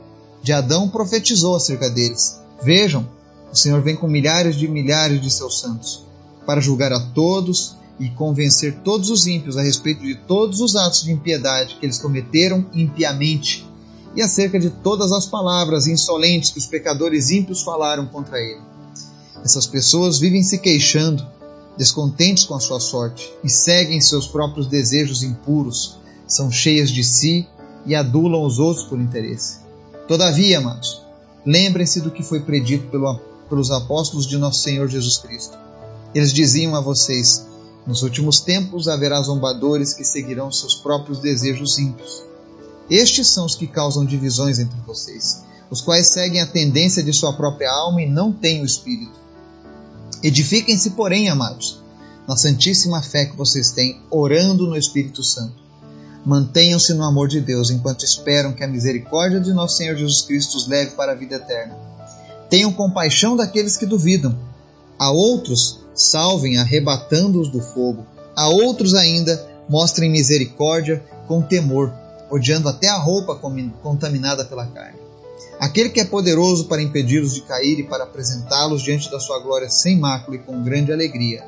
de 0.43 0.53
Adão 0.53 0.89
profetizou 0.89 1.55
acerca 1.55 1.91
deles. 1.91 2.41
Vejam, 2.63 3.09
o 3.53 3.57
Senhor 3.57 3.81
vem 3.83 3.97
com 3.97 4.07
milhares 4.07 4.57
de 4.57 4.69
milhares 4.69 5.21
de 5.21 5.31
seus 5.31 5.61
santos, 5.61 6.05
para 6.47 6.61
julgar 6.61 6.93
a 6.93 7.01
todos 7.01 7.77
e 7.99 8.09
convencer 8.11 8.79
todos 8.83 9.11
os 9.11 9.27
ímpios 9.27 9.57
a 9.57 9.63
respeito 9.63 10.03
de 10.03 10.15
todos 10.15 10.61
os 10.61 10.75
atos 10.77 11.03
de 11.03 11.13
impiedade 11.13 11.77
que 11.79 11.87
eles 11.87 11.99
cometeram 11.99 12.65
impiamente, 12.73 13.69
e 14.15 14.23
acerca 14.23 14.59
de 14.59 14.71
todas 14.71 15.13
as 15.13 15.27
palavras 15.27 15.87
insolentes 15.87 16.51
que 16.51 16.59
os 16.59 16.67
pecadores 16.67 17.31
ímpios 17.31 17.63
falaram 17.63 18.07
contra 18.07 18.39
ele. 18.39 18.61
Essas 19.45 19.67
pessoas 19.67 20.19
vivem 20.19 20.43
se 20.43 20.59
queixando, 20.59 21.27
descontentes 21.77 22.45
com 22.45 22.55
a 22.55 22.61
sua 22.61 22.79
sorte, 22.79 23.33
e 23.43 23.49
seguem 23.49 24.01
seus 24.01 24.27
próprios 24.27 24.67
desejos 24.67 25.23
impuros, 25.23 25.97
são 26.27 26.51
cheias 26.51 26.91
de 26.91 27.03
si 27.03 27.47
e 27.87 27.95
adulam 27.95 28.45
os 28.45 28.59
outros 28.59 28.87
por 28.87 29.01
interesse. 29.01 29.59
Todavia, 30.07 30.59
amados, 30.59 31.03
lembrem-se 31.45 32.01
do 32.01 32.11
que 32.11 32.23
foi 32.23 32.41
predito 32.41 32.89
pelo, 32.89 33.19
pelos 33.49 33.71
apóstolos 33.71 34.27
de 34.27 34.37
nosso 34.37 34.61
Senhor 34.61 34.89
Jesus 34.89 35.19
Cristo. 35.19 35.57
Eles 36.15 36.33
diziam 36.33 36.75
a 36.75 36.81
vocês: 36.81 37.47
Nos 37.87 38.03
últimos 38.03 38.41
tempos 38.41 38.89
haverá 38.89 39.21
zombadores 39.23 39.95
que 39.95 40.05
seguirão 40.05 40.53
seus 40.53 40.75
próprios 40.75 41.19
desejos 41.19 41.79
ímpios. 41.79 42.23
Estes 42.91 43.29
são 43.29 43.47
os 43.47 43.55
que 43.55 43.67
causam 43.67 44.05
divisões 44.05 44.59
entre 44.59 44.79
vocês, 44.81 45.45
os 45.71 45.81
quais 45.81 46.09
seguem 46.09 46.41
a 46.41 46.47
tendência 46.47 47.03
de 47.03 47.13
sua 47.13 47.33
própria 47.33 47.71
alma 47.71 48.03
e 48.03 48.11
não 48.11 48.33
têm 48.33 48.63
o 48.63 48.67
Espírito. 48.67 49.19
Edifiquem-se, 50.23 50.91
porém, 50.91 51.31
amados, 51.31 51.81
na 52.29 52.37
santíssima 52.37 53.01
fé 53.01 53.25
que 53.25 53.37
vocês 53.37 53.71
têm, 53.71 54.01
orando 54.11 54.67
no 54.67 54.77
Espírito 54.77 55.23
Santo. 55.23 55.61
Mantenham-se 56.25 56.93
no 56.93 57.05
amor 57.05 57.29
de 57.29 57.41
Deus 57.41 57.71
enquanto 57.71 58.05
esperam 58.05 58.53
que 58.53 58.63
a 58.63 58.69
misericórdia 58.69 59.41
de 59.41 59.55
nosso 59.55 59.79
Senhor 59.79 59.97
Jesus 59.97 60.23
Cristo 60.23 60.59
os 60.59 60.69
leve 60.69 60.91
para 60.93 61.13
a 61.13 61.15
vida 61.15 61.37
eterna. 61.37 61.75
Tenham 62.51 62.73
compaixão 62.73 63.35
daqueles 63.35 63.77
que 63.77 63.87
duvidam. 63.87 64.37
A 64.99 65.11
outros, 65.11 65.81
salvem 65.95 66.59
arrebatando-os 66.59 67.49
do 67.49 67.61
fogo. 67.61 68.05
A 68.37 68.49
outros 68.49 68.93
ainda, 68.95 69.49
mostrem 69.67 70.11
misericórdia 70.11 71.03
com 71.27 71.41
temor, 71.41 71.93
odiando 72.31 72.69
até 72.69 72.89
a 72.89 72.99
roupa 72.99 73.37
contaminada 73.83 74.45
pela 74.45 74.67
carne. 74.67 74.99
Aquele 75.59 75.91
que 75.91 76.01
é 76.01 76.05
poderoso 76.05 76.65
para 76.65 76.83
impedi-los 76.83 77.35
de 77.35 77.43
cair 77.43 77.79
e 77.79 77.85
para 77.85 78.05
apresentá-los 78.05 78.83
diante 78.83 79.11
da 79.11 79.21
sua 79.21 79.39
glória 79.41 79.69
sem 79.69 79.99
mácula 79.99 80.37
e 80.37 80.41
com 80.41 80.63
grande 80.63 80.93
alegria. 80.93 81.45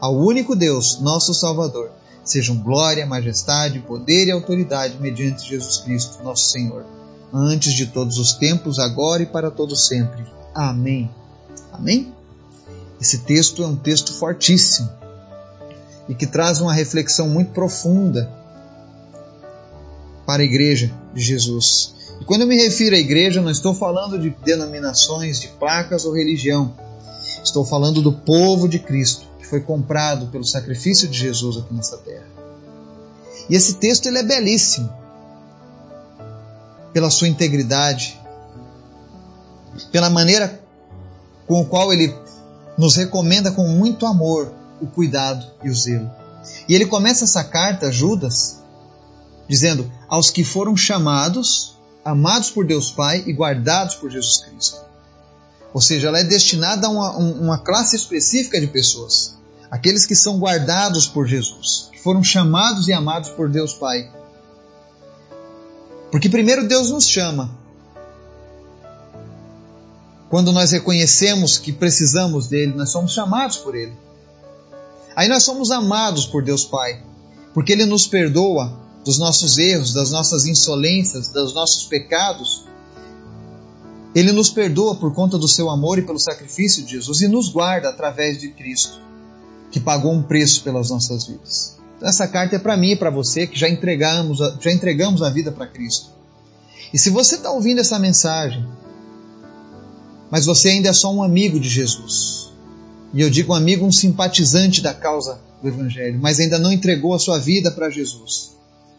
Ao 0.00 0.16
único 0.16 0.56
Deus, 0.56 1.00
nosso 1.00 1.32
Salvador, 1.32 1.90
sejam 2.24 2.56
glória, 2.56 3.06
majestade, 3.06 3.78
poder 3.80 4.26
e 4.26 4.30
autoridade 4.30 4.98
mediante 5.00 5.48
Jesus 5.48 5.78
Cristo, 5.78 6.22
nosso 6.22 6.50
Senhor, 6.50 6.84
antes 7.32 7.72
de 7.72 7.86
todos 7.86 8.18
os 8.18 8.32
tempos, 8.32 8.78
agora 8.78 9.22
e 9.22 9.26
para 9.26 9.50
todo 9.50 9.76
sempre. 9.76 10.24
Amém. 10.54 11.10
Amém? 11.72 12.12
Esse 13.00 13.18
texto 13.18 13.62
é 13.62 13.66
um 13.66 13.76
texto 13.76 14.12
fortíssimo 14.12 14.88
e 16.08 16.14
que 16.14 16.26
traz 16.26 16.60
uma 16.60 16.74
reflexão 16.74 17.28
muito 17.28 17.52
profunda 17.52 18.41
para 20.32 20.40
a 20.40 20.46
igreja 20.46 20.90
de 21.12 21.20
Jesus. 21.20 21.92
E 22.18 22.24
quando 22.24 22.40
eu 22.40 22.46
me 22.46 22.56
refiro 22.56 22.96
à 22.96 22.98
igreja, 22.98 23.42
não 23.42 23.50
estou 23.50 23.74
falando 23.74 24.18
de 24.18 24.30
denominações, 24.42 25.38
de 25.38 25.48
placas 25.48 26.06
ou 26.06 26.14
religião. 26.14 26.74
Estou 27.44 27.66
falando 27.66 28.00
do 28.00 28.14
povo 28.14 28.66
de 28.66 28.78
Cristo, 28.78 29.26
que 29.38 29.46
foi 29.46 29.60
comprado 29.60 30.28
pelo 30.28 30.42
sacrifício 30.42 31.06
de 31.06 31.18
Jesus 31.18 31.58
aqui 31.58 31.74
nessa 31.74 31.98
terra. 31.98 32.24
E 33.50 33.54
esse 33.54 33.74
texto 33.74 34.06
ele 34.06 34.16
é 34.16 34.22
belíssimo 34.22 34.90
pela 36.94 37.10
sua 37.10 37.28
integridade, 37.28 38.18
pela 39.90 40.08
maneira 40.08 40.62
com 41.46 41.60
o 41.60 41.66
qual 41.66 41.92
ele 41.92 42.14
nos 42.78 42.96
recomenda 42.96 43.52
com 43.52 43.68
muito 43.68 44.06
amor 44.06 44.50
o 44.80 44.86
cuidado 44.86 45.44
e 45.62 45.68
o 45.68 45.74
zelo. 45.74 46.10
E 46.66 46.74
ele 46.74 46.86
começa 46.86 47.24
essa 47.24 47.44
carta, 47.44 47.92
Judas, 47.92 48.61
dizendo: 49.52 49.92
aos 50.08 50.30
que 50.30 50.42
foram 50.42 50.74
chamados, 50.74 51.76
amados 52.02 52.50
por 52.50 52.64
Deus 52.64 52.90
Pai 52.90 53.22
e 53.26 53.34
guardados 53.34 53.94
por 53.96 54.10
Jesus 54.10 54.38
Cristo. 54.38 54.80
Ou 55.74 55.80
seja, 55.80 56.08
ela 56.08 56.18
é 56.18 56.24
destinada 56.24 56.86
a 56.86 56.90
uma, 56.90 57.10
uma 57.18 57.58
classe 57.58 57.94
específica 57.94 58.58
de 58.58 58.66
pessoas. 58.66 59.36
Aqueles 59.70 60.06
que 60.06 60.14
são 60.14 60.38
guardados 60.38 61.06
por 61.06 61.26
Jesus, 61.26 61.90
que 61.92 62.00
foram 62.00 62.24
chamados 62.24 62.88
e 62.88 62.94
amados 62.94 63.28
por 63.28 63.50
Deus 63.50 63.74
Pai. 63.74 64.10
Porque 66.10 66.30
primeiro 66.30 66.66
Deus 66.66 66.90
nos 66.90 67.06
chama, 67.06 67.50
quando 70.30 70.50
nós 70.50 70.72
reconhecemos 70.72 71.58
que 71.58 71.72
precisamos 71.72 72.46
dele, 72.46 72.72
nós 72.74 72.90
somos 72.90 73.12
chamados 73.12 73.58
por 73.58 73.74
ele. 73.74 73.92
Aí 75.14 75.28
nós 75.28 75.42
somos 75.42 75.70
amados 75.70 76.24
por 76.24 76.42
Deus 76.42 76.64
Pai, 76.64 77.02
porque 77.52 77.72
ele 77.72 77.84
nos 77.84 78.06
perdoa 78.06 78.81
dos 79.04 79.18
nossos 79.18 79.58
erros, 79.58 79.92
das 79.92 80.10
nossas 80.10 80.46
insolências, 80.46 81.28
dos 81.28 81.54
nossos 81.54 81.84
pecados. 81.84 82.64
Ele 84.14 84.32
nos 84.32 84.50
perdoa 84.50 84.94
por 84.94 85.14
conta 85.14 85.38
do 85.38 85.48
seu 85.48 85.70
amor 85.70 85.98
e 85.98 86.02
pelo 86.02 86.20
sacrifício 86.20 86.84
de 86.84 86.92
Jesus 86.92 87.20
e 87.22 87.28
nos 87.28 87.48
guarda 87.48 87.88
através 87.88 88.38
de 88.38 88.48
Cristo, 88.50 89.00
que 89.70 89.80
pagou 89.80 90.12
um 90.12 90.22
preço 90.22 90.62
pelas 90.62 90.90
nossas 90.90 91.26
vidas. 91.26 91.78
Então 91.96 92.08
essa 92.08 92.28
carta 92.28 92.56
é 92.56 92.58
para 92.58 92.76
mim 92.76 92.90
e 92.90 92.96
para 92.96 93.10
você 93.10 93.46
que 93.46 93.58
já 93.58 93.68
entregamos, 93.68 94.38
já 94.60 94.70
entregamos 94.70 95.22
a 95.22 95.30
vida 95.30 95.50
para 95.50 95.66
Cristo. 95.66 96.10
E 96.92 96.98
se 96.98 97.10
você 97.10 97.36
está 97.36 97.50
ouvindo 97.50 97.80
essa 97.80 97.98
mensagem 97.98 98.66
mas 100.32 100.46
você 100.46 100.70
ainda 100.70 100.88
é 100.88 100.92
só 100.94 101.12
um 101.14 101.22
amigo 101.22 101.60
de 101.60 101.68
Jesus. 101.68 102.50
E 103.12 103.20
eu 103.20 103.28
digo 103.28 103.52
um 103.52 103.54
amigo, 103.54 103.84
um 103.84 103.92
simpatizante 103.92 104.80
da 104.80 104.94
causa 104.94 105.38
do 105.60 105.68
Evangelho, 105.68 106.18
mas 106.22 106.40
ainda 106.40 106.58
não 106.58 106.72
entregou 106.72 107.12
a 107.12 107.18
sua 107.18 107.38
vida 107.38 107.70
para 107.70 107.90
Jesus. 107.90 108.52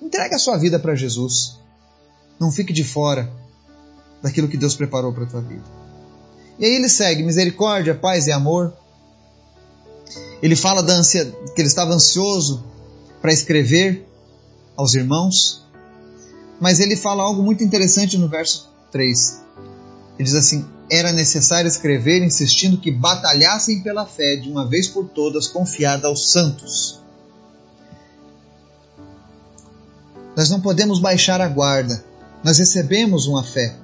Entregue 0.03 0.36
a 0.36 0.39
sua 0.39 0.57
vida 0.57 0.77
para 0.77 0.95
Jesus. 0.95 1.57
Não 2.38 2.51
fique 2.51 2.74
de 2.74 2.83
fora 2.83 3.31
daquilo 4.22 4.50
que 4.50 4.57
Deus 4.57 4.75
preparou 4.75 5.13
para 5.13 5.24
a 5.24 5.27
tua 5.27 5.41
vida. 5.41 5.63
E 6.60 6.65
aí 6.65 6.75
ele 6.75 6.89
segue: 6.89 7.24
misericórdia, 7.24 7.95
paz 7.95 8.27
e 8.27 8.31
amor. 8.33 8.74
Ele 10.41 10.57
fala 10.57 10.83
da 10.83 10.93
ansia, 10.93 11.25
que 11.55 11.62
ele 11.62 11.69
estava 11.69 11.93
ansioso 11.93 12.62
para 13.22 13.31
escrever 13.31 14.05
aos 14.75 14.93
irmãos, 14.93 15.63
mas 16.60 16.81
ele 16.81 16.98
fala 16.98 17.24
algo 17.24 17.41
muito 17.41 17.63
interessante 17.63 18.17
no 18.17 18.27
verso 18.27 18.69
3. 18.91 19.41
Ele 20.19 20.25
diz 20.25 20.36
assim: 20.36 20.65
era 20.89 21.13
necessário 21.13 21.67
escrever 21.67 22.22
insistindo 22.22 22.77
que 22.77 22.91
batalhassem 22.91 23.81
pela 23.81 24.05
fé 24.05 24.36
de 24.36 24.50
uma 24.50 24.67
vez 24.67 24.89
por 24.89 25.07
todas 25.07 25.48
confiada 25.48 26.10
aos 26.10 26.29
santos. 26.29 27.02
Nós 30.36 30.50
não 30.50 30.60
podemos 30.60 31.00
baixar 31.00 31.42
a 31.42 31.48
guarda. 31.48 32.04
Nós 32.44 32.58
recebemos 32.58 33.28
uma 33.28 33.44
fé. 33.44 33.75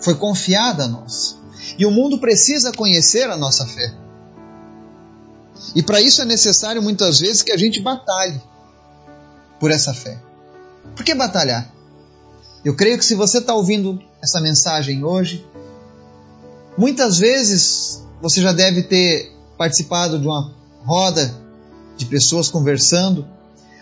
Foi 0.00 0.14
confiada 0.14 0.84
a 0.84 0.88
nós. 0.88 1.38
E 1.78 1.86
o 1.86 1.90
mundo 1.90 2.18
precisa 2.18 2.72
conhecer 2.72 3.30
a 3.30 3.36
nossa 3.36 3.66
fé. 3.66 3.94
E 5.74 5.82
para 5.82 6.00
isso 6.00 6.20
é 6.20 6.24
necessário 6.24 6.82
muitas 6.82 7.20
vezes 7.20 7.42
que 7.42 7.52
a 7.52 7.56
gente 7.56 7.80
batalhe 7.80 8.40
por 9.58 9.70
essa 9.70 9.94
fé. 9.94 10.18
Por 10.94 11.04
que 11.04 11.14
batalhar? 11.14 11.72
Eu 12.64 12.74
creio 12.74 12.98
que 12.98 13.04
se 13.04 13.14
você 13.14 13.38
está 13.38 13.54
ouvindo 13.54 14.00
essa 14.20 14.40
mensagem 14.40 15.04
hoje, 15.04 15.46
Muitas 16.76 17.18
vezes 17.18 18.02
você 18.20 18.40
já 18.40 18.52
deve 18.52 18.82
ter 18.82 19.32
participado 19.58 20.18
de 20.18 20.26
uma 20.26 20.52
roda 20.84 21.34
de 21.96 22.06
pessoas 22.06 22.48
conversando, 22.48 23.26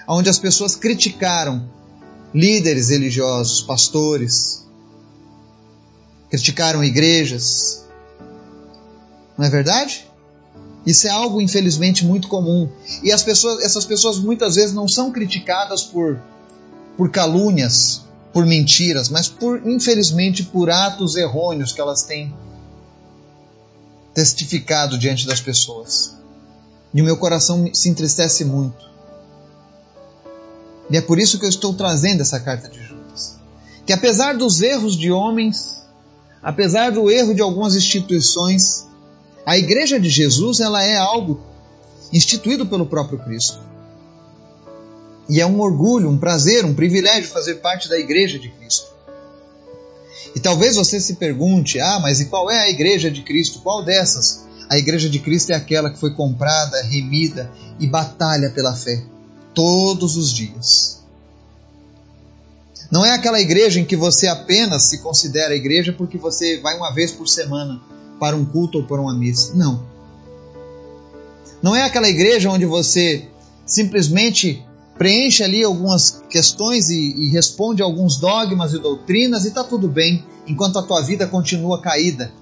onde 0.08 0.28
as 0.28 0.38
pessoas 0.38 0.74
criticaram 0.74 1.68
líderes 2.34 2.88
religiosos, 2.88 3.62
pastores, 3.62 4.64
criticaram 6.30 6.82
igrejas. 6.82 7.84
Não 9.36 9.44
é 9.44 9.50
verdade? 9.50 10.06
Isso 10.86 11.06
é 11.06 11.10
algo 11.10 11.40
infelizmente 11.40 12.04
muito 12.04 12.28
comum. 12.28 12.68
E 13.02 13.12
as 13.12 13.22
pessoas, 13.22 13.62
essas 13.62 13.84
pessoas 13.84 14.18
muitas 14.18 14.54
vezes 14.54 14.72
não 14.72 14.88
são 14.88 15.10
criticadas 15.10 15.82
por 15.82 16.20
por 16.96 17.10
calúnias, 17.10 18.02
por 18.30 18.44
mentiras, 18.44 19.08
mas 19.08 19.26
por 19.26 19.66
infelizmente 19.66 20.42
por 20.42 20.68
atos 20.68 21.16
errôneos 21.16 21.72
que 21.72 21.80
elas 21.80 22.02
têm 22.02 22.34
testificado 24.12 24.98
diante 24.98 25.26
das 25.26 25.40
pessoas. 25.40 26.14
E 26.92 27.00
o 27.00 27.04
meu 27.04 27.16
coração 27.16 27.72
se 27.72 27.88
entristece 27.88 28.44
muito. 28.44 28.89
E 30.90 30.96
é 30.96 31.00
por 31.00 31.20
isso 31.20 31.38
que 31.38 31.44
eu 31.44 31.48
estou 31.48 31.72
trazendo 31.72 32.20
essa 32.20 32.40
carta 32.40 32.68
de 32.68 32.82
Judas. 32.82 33.38
Que 33.86 33.92
apesar 33.92 34.36
dos 34.36 34.60
erros 34.60 34.98
de 34.98 35.10
homens, 35.12 35.82
apesar 36.42 36.90
do 36.90 37.08
erro 37.08 37.32
de 37.32 37.40
algumas 37.40 37.76
instituições, 37.76 38.86
a 39.46 39.56
igreja 39.56 40.00
de 40.00 40.10
Jesus 40.10 40.58
ela 40.58 40.82
é 40.82 40.96
algo 40.96 41.40
instituído 42.12 42.66
pelo 42.66 42.86
próprio 42.86 43.20
Cristo. 43.20 43.60
E 45.28 45.40
é 45.40 45.46
um 45.46 45.60
orgulho, 45.60 46.10
um 46.10 46.18
prazer, 46.18 46.64
um 46.64 46.74
privilégio 46.74 47.30
fazer 47.30 47.56
parte 47.56 47.88
da 47.88 47.96
igreja 47.96 48.36
de 48.36 48.48
Cristo. 48.48 48.90
E 50.34 50.40
talvez 50.40 50.74
você 50.74 51.00
se 51.00 51.14
pergunte: 51.14 51.78
ah, 51.78 52.00
mas 52.00 52.20
e 52.20 52.24
qual 52.24 52.50
é 52.50 52.58
a 52.58 52.68
igreja 52.68 53.08
de 53.08 53.22
Cristo? 53.22 53.60
Qual 53.60 53.84
dessas? 53.84 54.44
A 54.68 54.76
igreja 54.76 55.08
de 55.08 55.20
Cristo 55.20 55.52
é 55.52 55.54
aquela 55.54 55.90
que 55.90 55.98
foi 55.98 56.14
comprada, 56.14 56.82
remida 56.82 57.50
e 57.78 57.86
batalha 57.86 58.50
pela 58.50 58.74
fé 58.74 59.04
todos 59.54 60.16
os 60.16 60.32
dias. 60.32 61.00
Não 62.90 63.04
é 63.04 63.12
aquela 63.12 63.40
igreja 63.40 63.78
em 63.78 63.84
que 63.84 63.96
você 63.96 64.26
apenas 64.26 64.84
se 64.84 64.98
considera 64.98 65.54
igreja 65.54 65.92
porque 65.92 66.18
você 66.18 66.58
vai 66.58 66.76
uma 66.76 66.92
vez 66.92 67.12
por 67.12 67.28
semana 67.28 67.80
para 68.18 68.36
um 68.36 68.44
culto 68.44 68.78
ou 68.78 68.84
para 68.84 69.00
uma 69.00 69.14
missa. 69.14 69.54
Não. 69.54 69.84
Não 71.62 71.76
é 71.76 71.84
aquela 71.84 72.08
igreja 72.08 72.50
onde 72.50 72.66
você 72.66 73.28
simplesmente 73.64 74.64
preenche 74.98 75.42
ali 75.44 75.62
algumas 75.62 76.22
questões 76.28 76.90
e, 76.90 77.14
e 77.16 77.28
responde 77.28 77.80
alguns 77.80 78.18
dogmas 78.18 78.74
e 78.74 78.78
doutrinas 78.78 79.44
e 79.44 79.48
está 79.48 79.62
tudo 79.62 79.88
bem, 79.88 80.24
enquanto 80.46 80.78
a 80.78 80.82
tua 80.82 81.00
vida 81.00 81.26
continua 81.26 81.80
caída, 81.80 82.32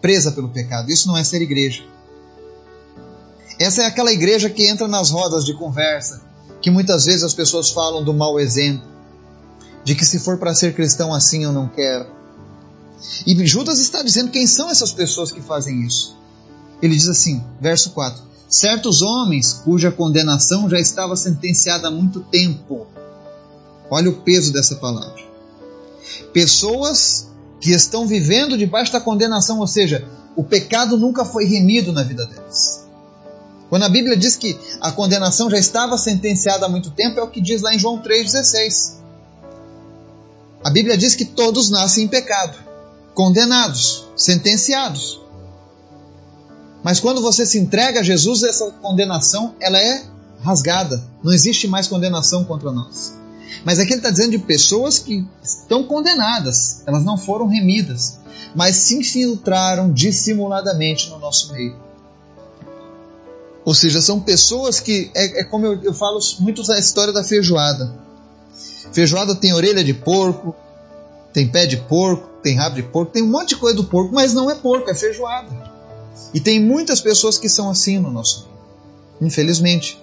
presa 0.00 0.32
pelo 0.32 0.48
pecado. 0.48 0.90
Isso 0.90 1.06
não 1.06 1.16
é 1.16 1.22
ser 1.24 1.40
igreja. 1.40 1.84
Essa 3.58 3.82
é 3.82 3.86
aquela 3.86 4.12
igreja 4.12 4.50
que 4.50 4.66
entra 4.66 4.88
nas 4.88 5.10
rodas 5.10 5.44
de 5.44 5.54
conversa, 5.54 6.22
que 6.62 6.70
muitas 6.70 7.04
vezes 7.04 7.24
as 7.24 7.34
pessoas 7.34 7.70
falam 7.70 8.04
do 8.04 8.14
mau 8.14 8.38
exemplo, 8.38 8.88
de 9.84 9.94
que 9.96 10.06
se 10.06 10.20
for 10.20 10.38
para 10.38 10.54
ser 10.54 10.74
cristão 10.74 11.12
assim 11.12 11.42
eu 11.42 11.52
não 11.52 11.68
quero. 11.68 12.06
E 13.26 13.46
Judas 13.46 13.80
está 13.80 14.00
dizendo 14.02 14.30
quem 14.30 14.46
são 14.46 14.70
essas 14.70 14.92
pessoas 14.92 15.32
que 15.32 15.42
fazem 15.42 15.82
isso. 15.82 16.16
Ele 16.80 16.94
diz 16.94 17.08
assim, 17.08 17.42
verso 17.60 17.90
4: 17.90 18.22
Certos 18.48 19.02
homens 19.02 19.52
cuja 19.52 19.90
condenação 19.90 20.70
já 20.70 20.78
estava 20.78 21.16
sentenciada 21.16 21.88
há 21.88 21.90
muito 21.90 22.20
tempo. 22.20 22.86
Olha 23.90 24.08
o 24.08 24.20
peso 24.22 24.52
dessa 24.52 24.76
palavra. 24.76 25.20
Pessoas 26.32 27.28
que 27.60 27.70
estão 27.72 28.06
vivendo 28.06 28.56
debaixo 28.56 28.92
da 28.92 29.00
condenação, 29.00 29.58
ou 29.58 29.66
seja, 29.66 30.06
o 30.36 30.44
pecado 30.44 30.96
nunca 30.96 31.24
foi 31.24 31.44
remido 31.44 31.92
na 31.92 32.02
vida 32.02 32.24
deles. 32.26 32.84
Quando 33.72 33.84
a 33.84 33.88
Bíblia 33.88 34.18
diz 34.18 34.36
que 34.36 34.60
a 34.82 34.92
condenação 34.92 35.48
já 35.48 35.56
estava 35.56 35.96
sentenciada 35.96 36.66
há 36.66 36.68
muito 36.68 36.90
tempo, 36.90 37.18
é 37.18 37.22
o 37.22 37.30
que 37.30 37.40
diz 37.40 37.62
lá 37.62 37.74
em 37.74 37.78
João 37.78 38.02
3,16. 38.02 38.96
A 40.62 40.68
Bíblia 40.68 40.94
diz 40.94 41.14
que 41.14 41.24
todos 41.24 41.70
nascem 41.70 42.04
em 42.04 42.06
pecado, 42.06 42.54
condenados, 43.14 44.04
sentenciados. 44.14 45.22
Mas 46.84 47.00
quando 47.00 47.22
você 47.22 47.46
se 47.46 47.58
entrega 47.58 48.00
a 48.00 48.02
Jesus, 48.02 48.42
essa 48.42 48.70
condenação 48.72 49.54
ela 49.58 49.78
é 49.78 50.04
rasgada. 50.42 51.02
Não 51.24 51.32
existe 51.32 51.66
mais 51.66 51.88
condenação 51.88 52.44
contra 52.44 52.70
nós. 52.70 53.14
Mas 53.64 53.78
aqui 53.78 53.92
ele 53.92 54.00
está 54.00 54.10
dizendo 54.10 54.32
de 54.32 54.38
pessoas 54.40 54.98
que 54.98 55.26
estão 55.42 55.82
condenadas, 55.84 56.82
elas 56.86 57.04
não 57.04 57.16
foram 57.16 57.46
remidas, 57.46 58.18
mas 58.54 58.76
se 58.76 58.98
infiltraram 58.98 59.90
dissimuladamente 59.90 61.08
no 61.08 61.18
nosso 61.18 61.50
meio. 61.54 61.90
Ou 63.64 63.74
seja, 63.74 64.00
são 64.00 64.20
pessoas 64.20 64.80
que, 64.80 65.10
é, 65.14 65.40
é 65.40 65.44
como 65.44 65.66
eu, 65.66 65.82
eu 65.82 65.94
falo 65.94 66.18
muito 66.40 66.62
da 66.64 66.78
história 66.78 67.12
da 67.12 67.22
feijoada. 67.22 67.94
Feijoada 68.92 69.34
tem 69.34 69.52
orelha 69.52 69.84
de 69.84 69.94
porco, 69.94 70.54
tem 71.32 71.48
pé 71.48 71.66
de 71.66 71.76
porco, 71.76 72.28
tem 72.42 72.56
rabo 72.56 72.76
de 72.76 72.82
porco, 72.82 73.12
tem 73.12 73.22
um 73.22 73.28
monte 73.28 73.50
de 73.50 73.56
coisa 73.56 73.76
do 73.76 73.84
porco, 73.84 74.12
mas 74.12 74.34
não 74.34 74.50
é 74.50 74.54
porco, 74.54 74.90
é 74.90 74.94
feijoada. 74.94 75.50
E 76.34 76.40
tem 76.40 76.60
muitas 76.60 77.00
pessoas 77.00 77.38
que 77.38 77.48
são 77.48 77.70
assim 77.70 77.98
no 77.98 78.10
nosso 78.10 78.46
meio, 78.46 79.28
infelizmente. 79.28 80.02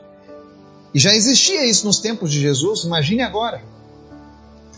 E 0.94 1.00
já 1.00 1.14
existia 1.14 1.66
isso 1.66 1.86
nos 1.86 2.00
tempos 2.00 2.32
de 2.32 2.40
Jesus, 2.40 2.84
imagine 2.84 3.22
agora. 3.22 3.62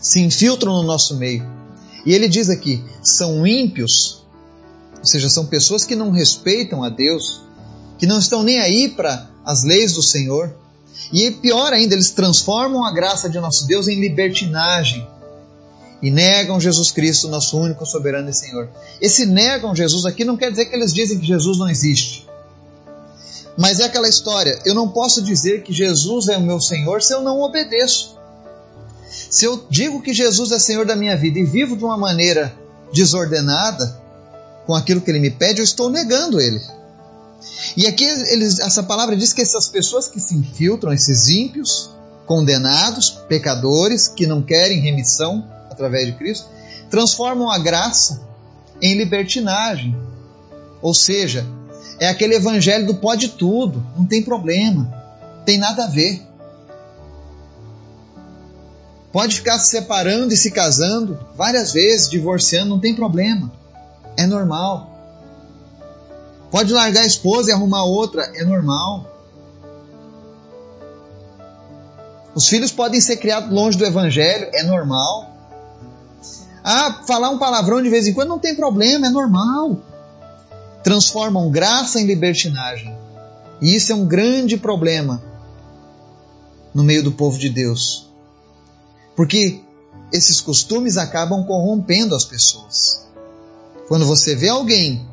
Se 0.00 0.20
infiltram 0.20 0.74
no 0.74 0.82
nosso 0.82 1.16
meio. 1.16 1.46
E 2.04 2.12
ele 2.12 2.28
diz 2.28 2.50
aqui: 2.50 2.84
são 3.02 3.46
ímpios, 3.46 4.22
ou 4.98 5.06
seja, 5.06 5.30
são 5.30 5.46
pessoas 5.46 5.84
que 5.84 5.94
não 5.94 6.10
respeitam 6.10 6.82
a 6.82 6.88
Deus, 6.88 7.42
que 8.02 8.06
não 8.08 8.18
estão 8.18 8.42
nem 8.42 8.58
aí 8.58 8.88
para 8.88 9.30
as 9.44 9.62
leis 9.62 9.92
do 9.92 10.02
Senhor. 10.02 10.52
E 11.12 11.30
pior 11.30 11.72
ainda, 11.72 11.94
eles 11.94 12.10
transformam 12.10 12.84
a 12.84 12.92
graça 12.92 13.30
de 13.30 13.38
nosso 13.38 13.64
Deus 13.64 13.86
em 13.86 14.00
libertinagem 14.00 15.06
e 16.02 16.10
negam 16.10 16.60
Jesus 16.60 16.90
Cristo, 16.90 17.28
nosso 17.28 17.56
único 17.56 17.86
soberano 17.86 18.28
e 18.28 18.34
Senhor. 18.34 18.68
Esse 19.00 19.24
negam 19.24 19.72
Jesus 19.72 20.04
aqui 20.04 20.24
não 20.24 20.36
quer 20.36 20.50
dizer 20.50 20.64
que 20.64 20.74
eles 20.74 20.92
dizem 20.92 21.16
que 21.16 21.24
Jesus 21.24 21.58
não 21.58 21.70
existe. 21.70 22.26
Mas 23.56 23.78
é 23.78 23.84
aquela 23.84 24.08
história, 24.08 24.58
eu 24.64 24.74
não 24.74 24.88
posso 24.88 25.22
dizer 25.22 25.62
que 25.62 25.72
Jesus 25.72 26.26
é 26.26 26.36
o 26.36 26.42
meu 26.42 26.60
Senhor 26.60 27.00
se 27.00 27.14
eu 27.14 27.22
não 27.22 27.40
obedeço. 27.40 28.18
Se 29.30 29.44
eu 29.44 29.64
digo 29.70 30.02
que 30.02 30.12
Jesus 30.12 30.50
é 30.50 30.58
Senhor 30.58 30.84
da 30.84 30.96
minha 30.96 31.16
vida 31.16 31.38
e 31.38 31.44
vivo 31.44 31.76
de 31.76 31.84
uma 31.84 31.96
maneira 31.96 32.52
desordenada, 32.92 33.96
com 34.66 34.74
aquilo 34.74 35.00
que 35.00 35.08
Ele 35.08 35.20
me 35.20 35.30
pede, 35.30 35.60
eu 35.60 35.64
estou 35.64 35.88
negando 35.88 36.40
Ele. 36.40 36.81
E 37.76 37.86
aqui 37.86 38.04
eles, 38.04 38.58
essa 38.60 38.82
palavra 38.82 39.16
diz 39.16 39.32
que 39.32 39.42
essas 39.42 39.68
pessoas 39.68 40.08
que 40.08 40.20
se 40.20 40.34
infiltram, 40.34 40.92
esses 40.92 41.28
ímpios, 41.28 41.90
condenados, 42.26 43.10
pecadores, 43.28 44.08
que 44.08 44.26
não 44.26 44.42
querem 44.42 44.80
remissão 44.80 45.46
através 45.70 46.06
de 46.06 46.12
Cristo, 46.12 46.48
transformam 46.90 47.50
a 47.50 47.58
graça 47.58 48.22
em 48.80 48.96
libertinagem. 48.96 49.96
Ou 50.80 50.94
seja, 50.94 51.46
é 51.98 52.08
aquele 52.08 52.34
evangelho 52.34 52.86
do 52.86 52.94
pode 52.96 53.28
tudo, 53.30 53.84
não 53.96 54.04
tem 54.04 54.22
problema, 54.22 54.92
tem 55.44 55.58
nada 55.58 55.84
a 55.84 55.88
ver. 55.88 56.22
Pode 59.12 59.36
ficar 59.36 59.58
se 59.58 59.70
separando 59.70 60.32
e 60.32 60.36
se 60.36 60.50
casando 60.50 61.18
várias 61.36 61.72
vezes, 61.72 62.08
divorciando, 62.08 62.70
não 62.70 62.80
tem 62.80 62.94
problema. 62.94 63.52
É 64.16 64.26
normal. 64.26 64.91
Pode 66.52 66.72
largar 66.72 67.02
a 67.02 67.06
esposa 67.06 67.50
e 67.50 67.52
arrumar 67.52 67.82
outra, 67.82 68.30
é 68.36 68.44
normal. 68.44 69.10
Os 72.32 72.46
filhos 72.46 72.70
podem 72.70 73.00
ser 73.00 73.16
criados 73.16 73.50
longe 73.50 73.76
do 73.76 73.84
evangelho, 73.84 74.48
é 74.52 74.62
normal. 74.62 75.32
Ah, 76.62 77.02
falar 77.04 77.30
um 77.30 77.38
palavrão 77.38 77.82
de 77.82 77.90
vez 77.90 78.06
em 78.06 78.14
quando 78.14 78.28
não 78.28 78.38
tem 78.38 78.54
problema, 78.54 79.08
é 79.08 79.10
normal 79.10 79.80
transformam 80.82 81.50
graça 81.50 82.00
em 82.00 82.06
libertinagem. 82.06 82.94
E 83.60 83.74
isso 83.74 83.92
é 83.92 83.94
um 83.94 84.04
grande 84.04 84.56
problema 84.56 85.22
no 86.74 86.82
meio 86.82 87.02
do 87.02 87.12
povo 87.12 87.38
de 87.38 87.48
Deus. 87.48 88.10
Porque 89.14 89.60
esses 90.12 90.40
costumes 90.40 90.96
acabam 90.96 91.44
corrompendo 91.44 92.14
as 92.14 92.24
pessoas. 92.24 93.06
Quando 93.86 94.06
você 94.06 94.34
vê 94.34 94.48
alguém 94.48 95.06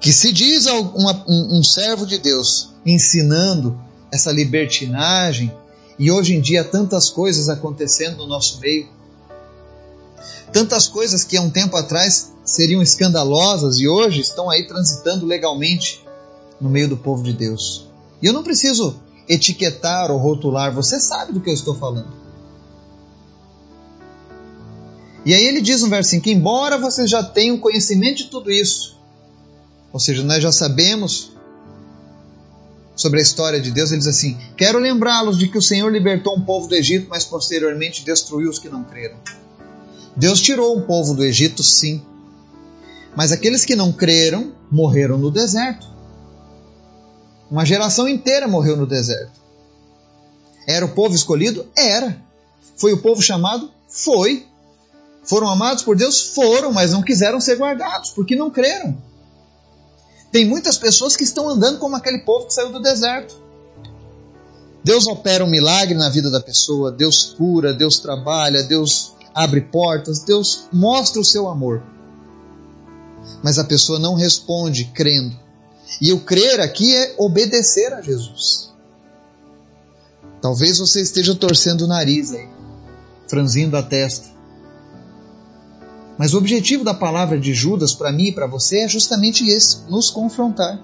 que 0.00 0.12
se 0.12 0.32
diz 0.32 0.66
um, 0.66 1.58
um 1.58 1.62
servo 1.62 2.06
de 2.06 2.18
Deus 2.18 2.70
ensinando 2.86 3.78
essa 4.10 4.32
libertinagem, 4.32 5.52
e 5.98 6.10
hoje 6.10 6.34
em 6.34 6.40
dia 6.40 6.64
tantas 6.64 7.10
coisas 7.10 7.50
acontecendo 7.50 8.16
no 8.16 8.26
nosso 8.26 8.58
meio, 8.60 8.88
tantas 10.50 10.88
coisas 10.88 11.22
que 11.22 11.36
há 11.36 11.42
um 11.42 11.50
tempo 11.50 11.76
atrás 11.76 12.32
seriam 12.44 12.82
escandalosas 12.82 13.78
e 13.78 13.86
hoje 13.86 14.22
estão 14.22 14.48
aí 14.48 14.66
transitando 14.66 15.26
legalmente 15.26 16.02
no 16.60 16.70
meio 16.70 16.88
do 16.88 16.96
povo 16.96 17.22
de 17.22 17.34
Deus. 17.34 17.86
E 18.22 18.26
eu 18.26 18.32
não 18.32 18.42
preciso 18.42 18.96
etiquetar 19.28 20.10
ou 20.10 20.18
rotular, 20.18 20.74
você 20.74 20.98
sabe 20.98 21.32
do 21.32 21.40
que 21.40 21.50
eu 21.50 21.54
estou 21.54 21.74
falando. 21.74 22.20
E 25.24 25.34
aí 25.34 25.44
ele 25.44 25.60
diz 25.60 25.82
no 25.82 25.88
verso 25.88 26.18
que 26.20 26.32
embora 26.32 26.78
vocês 26.78 27.08
já 27.08 27.22
tenham 27.22 27.58
conhecimento 27.58 28.18
de 28.18 28.24
tudo 28.24 28.50
isso, 28.50 28.99
ou 29.92 29.98
seja, 30.00 30.22
nós 30.22 30.42
já 30.42 30.52
sabemos 30.52 31.32
sobre 32.94 33.18
a 33.18 33.22
história 33.22 33.60
de 33.60 33.70
Deus, 33.70 33.90
ele 33.90 33.98
diz 33.98 34.08
assim: 34.08 34.38
Quero 34.56 34.78
lembrá-los 34.78 35.38
de 35.38 35.48
que 35.48 35.58
o 35.58 35.62
Senhor 35.62 35.90
libertou 35.90 36.36
um 36.36 36.42
povo 36.42 36.68
do 36.68 36.74
Egito, 36.74 37.08
mas 37.08 37.24
posteriormente 37.24 38.04
destruiu 38.04 38.50
os 38.50 38.58
que 38.58 38.68
não 38.68 38.84
creram. 38.84 39.16
Deus 40.14 40.40
tirou 40.40 40.76
um 40.76 40.82
povo 40.82 41.14
do 41.14 41.24
Egito, 41.24 41.62
sim, 41.62 42.02
mas 43.16 43.32
aqueles 43.32 43.64
que 43.64 43.74
não 43.74 43.92
creram 43.92 44.52
morreram 44.70 45.18
no 45.18 45.30
deserto. 45.30 45.88
Uma 47.50 47.64
geração 47.64 48.08
inteira 48.08 48.46
morreu 48.46 48.76
no 48.76 48.86
deserto. 48.86 49.40
Era 50.66 50.84
o 50.84 50.90
povo 50.90 51.14
escolhido? 51.14 51.66
Era. 51.76 52.22
Foi 52.76 52.92
o 52.92 52.98
povo 52.98 53.20
chamado? 53.20 53.70
Foi. 53.88 54.46
Foram 55.24 55.48
amados 55.48 55.82
por 55.82 55.96
Deus? 55.96 56.20
Foram, 56.34 56.72
mas 56.72 56.92
não 56.92 57.02
quiseram 57.02 57.40
ser 57.40 57.56
guardados, 57.56 58.10
porque 58.10 58.36
não 58.36 58.50
creram. 58.50 58.96
Tem 60.30 60.44
muitas 60.44 60.78
pessoas 60.78 61.16
que 61.16 61.24
estão 61.24 61.48
andando 61.48 61.78
como 61.78 61.96
aquele 61.96 62.18
povo 62.18 62.46
que 62.46 62.54
saiu 62.54 62.70
do 62.70 62.80
deserto. 62.80 63.34
Deus 64.82 65.06
opera 65.06 65.44
um 65.44 65.50
milagre 65.50 65.94
na 65.94 66.08
vida 66.08 66.30
da 66.30 66.40
pessoa, 66.40 66.90
Deus 66.90 67.34
cura, 67.36 67.74
Deus 67.74 67.96
trabalha, 67.96 68.62
Deus 68.62 69.12
abre 69.34 69.60
portas, 69.60 70.20
Deus 70.20 70.68
mostra 70.72 71.20
o 71.20 71.24
seu 71.24 71.48
amor 71.48 71.82
mas 73.42 73.58
a 73.58 73.64
pessoa 73.64 73.98
não 73.98 74.14
responde 74.14 74.86
crendo. 74.86 75.38
E 76.00 76.12
o 76.12 76.20
crer 76.20 76.60
aqui 76.60 76.94
é 76.94 77.14
obedecer 77.18 77.92
a 77.92 78.00
Jesus. 78.00 78.70
Talvez 80.40 80.78
você 80.78 81.00
esteja 81.00 81.34
torcendo 81.34 81.82
o 81.82 81.86
nariz 81.86 82.32
aí, 82.32 82.48
franzindo 83.28 83.76
a 83.76 83.82
testa. 83.82 84.28
Mas 86.20 86.34
o 86.34 86.36
objetivo 86.36 86.84
da 86.84 86.92
palavra 86.92 87.40
de 87.40 87.54
Judas 87.54 87.94
para 87.94 88.12
mim 88.12 88.24
e 88.24 88.32
para 88.32 88.46
você 88.46 88.80
é 88.80 88.88
justamente 88.88 89.48
esse: 89.48 89.78
nos 89.88 90.10
confrontar. 90.10 90.78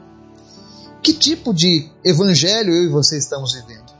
Que 1.02 1.12
tipo 1.12 1.52
de 1.52 1.90
evangelho 2.02 2.72
eu 2.72 2.84
e 2.84 2.88
você 2.88 3.18
estamos 3.18 3.52
vivendo? 3.52 3.92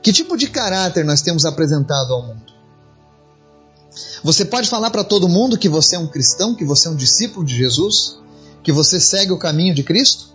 Que 0.00 0.10
tipo 0.10 0.34
de 0.34 0.48
caráter 0.48 1.04
nós 1.04 1.20
temos 1.20 1.44
apresentado 1.44 2.10
ao 2.14 2.22
mundo? 2.22 2.54
Você 4.24 4.46
pode 4.46 4.66
falar 4.66 4.88
para 4.88 5.04
todo 5.04 5.28
mundo 5.28 5.58
que 5.58 5.68
você 5.68 5.94
é 5.94 5.98
um 5.98 6.06
cristão, 6.06 6.54
que 6.54 6.64
você 6.64 6.88
é 6.88 6.90
um 6.90 6.96
discípulo 6.96 7.44
de 7.44 7.54
Jesus, 7.54 8.18
que 8.62 8.72
você 8.72 8.98
segue 8.98 9.30
o 9.32 9.38
caminho 9.38 9.74
de 9.74 9.82
Cristo? 9.82 10.28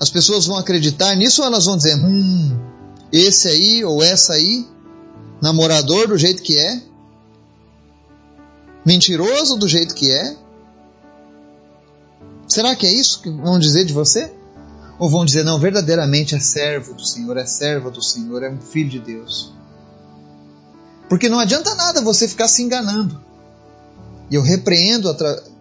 As 0.00 0.10
pessoas 0.10 0.44
vão 0.44 0.58
acreditar 0.58 1.14
nisso 1.14 1.42
ou 1.42 1.46
elas 1.46 1.66
vão 1.66 1.76
dizer: 1.76 1.94
hum, 1.94 2.58
esse 3.12 3.46
aí 3.46 3.84
ou 3.84 4.02
essa 4.02 4.32
aí, 4.32 4.66
namorador 5.40 6.08
do 6.08 6.18
jeito 6.18 6.42
que 6.42 6.58
é, 6.58 6.87
mentiroso 8.88 9.58
do 9.58 9.68
jeito 9.68 9.94
que 9.94 10.10
é? 10.10 10.34
Será 12.48 12.74
que 12.74 12.86
é 12.86 12.90
isso 12.90 13.20
que 13.20 13.28
vão 13.28 13.58
dizer 13.58 13.84
de 13.84 13.92
você? 13.92 14.32
Ou 14.98 15.10
vão 15.10 15.26
dizer, 15.26 15.44
não, 15.44 15.60
verdadeiramente 15.60 16.34
é 16.34 16.40
servo 16.40 16.94
do 16.94 17.06
Senhor, 17.06 17.36
é 17.36 17.44
serva 17.44 17.90
do 17.90 18.02
Senhor, 18.02 18.42
é 18.42 18.50
um 18.50 18.58
filho 18.58 18.88
de 18.88 18.98
Deus? 18.98 19.52
Porque 21.06 21.28
não 21.28 21.38
adianta 21.38 21.74
nada 21.74 22.00
você 22.00 22.26
ficar 22.26 22.48
se 22.48 22.62
enganando. 22.62 23.20
E 24.30 24.34
eu 24.34 24.42
repreendo 24.42 25.14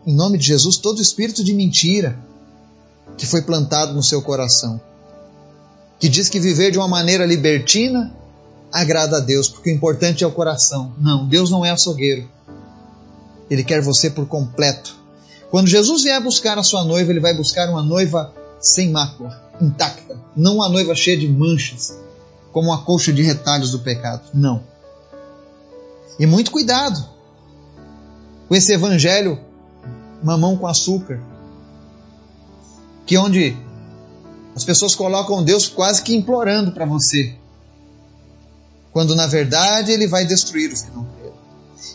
em 0.05 0.15
nome 0.15 0.37
de 0.37 0.47
Jesus 0.47 0.77
todo 0.77 1.01
espírito 1.01 1.43
de 1.43 1.53
mentira 1.53 2.17
que 3.17 3.25
foi 3.25 3.41
plantado 3.41 3.93
no 3.93 4.01
seu 4.01 4.21
coração. 4.21 4.79
Que 5.99 6.07
diz 6.07 6.29
que 6.29 6.39
viver 6.39 6.71
de 6.71 6.77
uma 6.77 6.87
maneira 6.87 7.25
libertina 7.25 8.15
agrada 8.71 9.17
a 9.17 9.19
Deus, 9.19 9.49
porque 9.49 9.69
o 9.69 9.73
importante 9.73 10.23
é 10.23 10.27
o 10.27 10.31
coração. 10.31 10.95
Não, 10.97 11.27
Deus 11.27 11.51
não 11.51 11.65
é 11.65 11.71
açougueiro. 11.71 12.37
Ele 13.49 13.63
quer 13.63 13.81
você 13.81 14.09
por 14.09 14.27
completo. 14.27 14.95
Quando 15.49 15.67
Jesus 15.67 16.03
vier 16.03 16.21
buscar 16.21 16.57
a 16.57 16.63
sua 16.63 16.83
noiva, 16.83 17.11
ele 17.11 17.19
vai 17.19 17.35
buscar 17.35 17.69
uma 17.69 17.81
noiva 17.81 18.33
sem 18.59 18.91
mácula, 18.91 19.41
intacta, 19.61 20.17
não 20.35 20.55
uma 20.55 20.69
noiva 20.69 20.93
cheia 20.95 21.17
de 21.17 21.27
manchas, 21.27 21.97
como 22.51 22.69
uma 22.69 22.83
colcha 22.83 23.13
de 23.13 23.21
retalhos 23.21 23.71
do 23.71 23.79
pecado. 23.79 24.23
Não. 24.33 24.63
E 26.19 26.25
muito 26.25 26.51
cuidado 26.51 27.05
com 28.47 28.55
esse 28.55 28.73
evangelho 28.73 29.39
mamão 30.23 30.57
com 30.57 30.67
açúcar, 30.67 31.21
que 33.05 33.17
onde 33.17 33.55
as 34.55 34.65
pessoas 34.65 34.95
colocam 34.95 35.43
Deus 35.43 35.67
quase 35.67 36.01
que 36.01 36.15
implorando 36.15 36.71
para 36.71 36.85
você, 36.85 37.35
quando 38.91 39.15
na 39.15 39.27
verdade 39.27 39.91
ele 39.91 40.07
vai 40.07 40.25
destruir 40.25 40.73
os 40.73 40.81
que 40.81 40.91
não. 40.91 41.16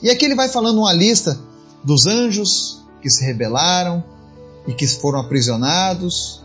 E 0.02 0.10
aqui 0.10 0.24
ele 0.24 0.34
vai 0.34 0.48
falando 0.48 0.78
uma 0.78 0.92
lista 0.92 1.38
dos 1.84 2.06
anjos 2.06 2.82
que 3.00 3.10
se 3.10 3.24
rebelaram 3.24 4.04
e 4.66 4.72
que 4.72 4.86
foram 4.86 5.20
aprisionados. 5.20 6.42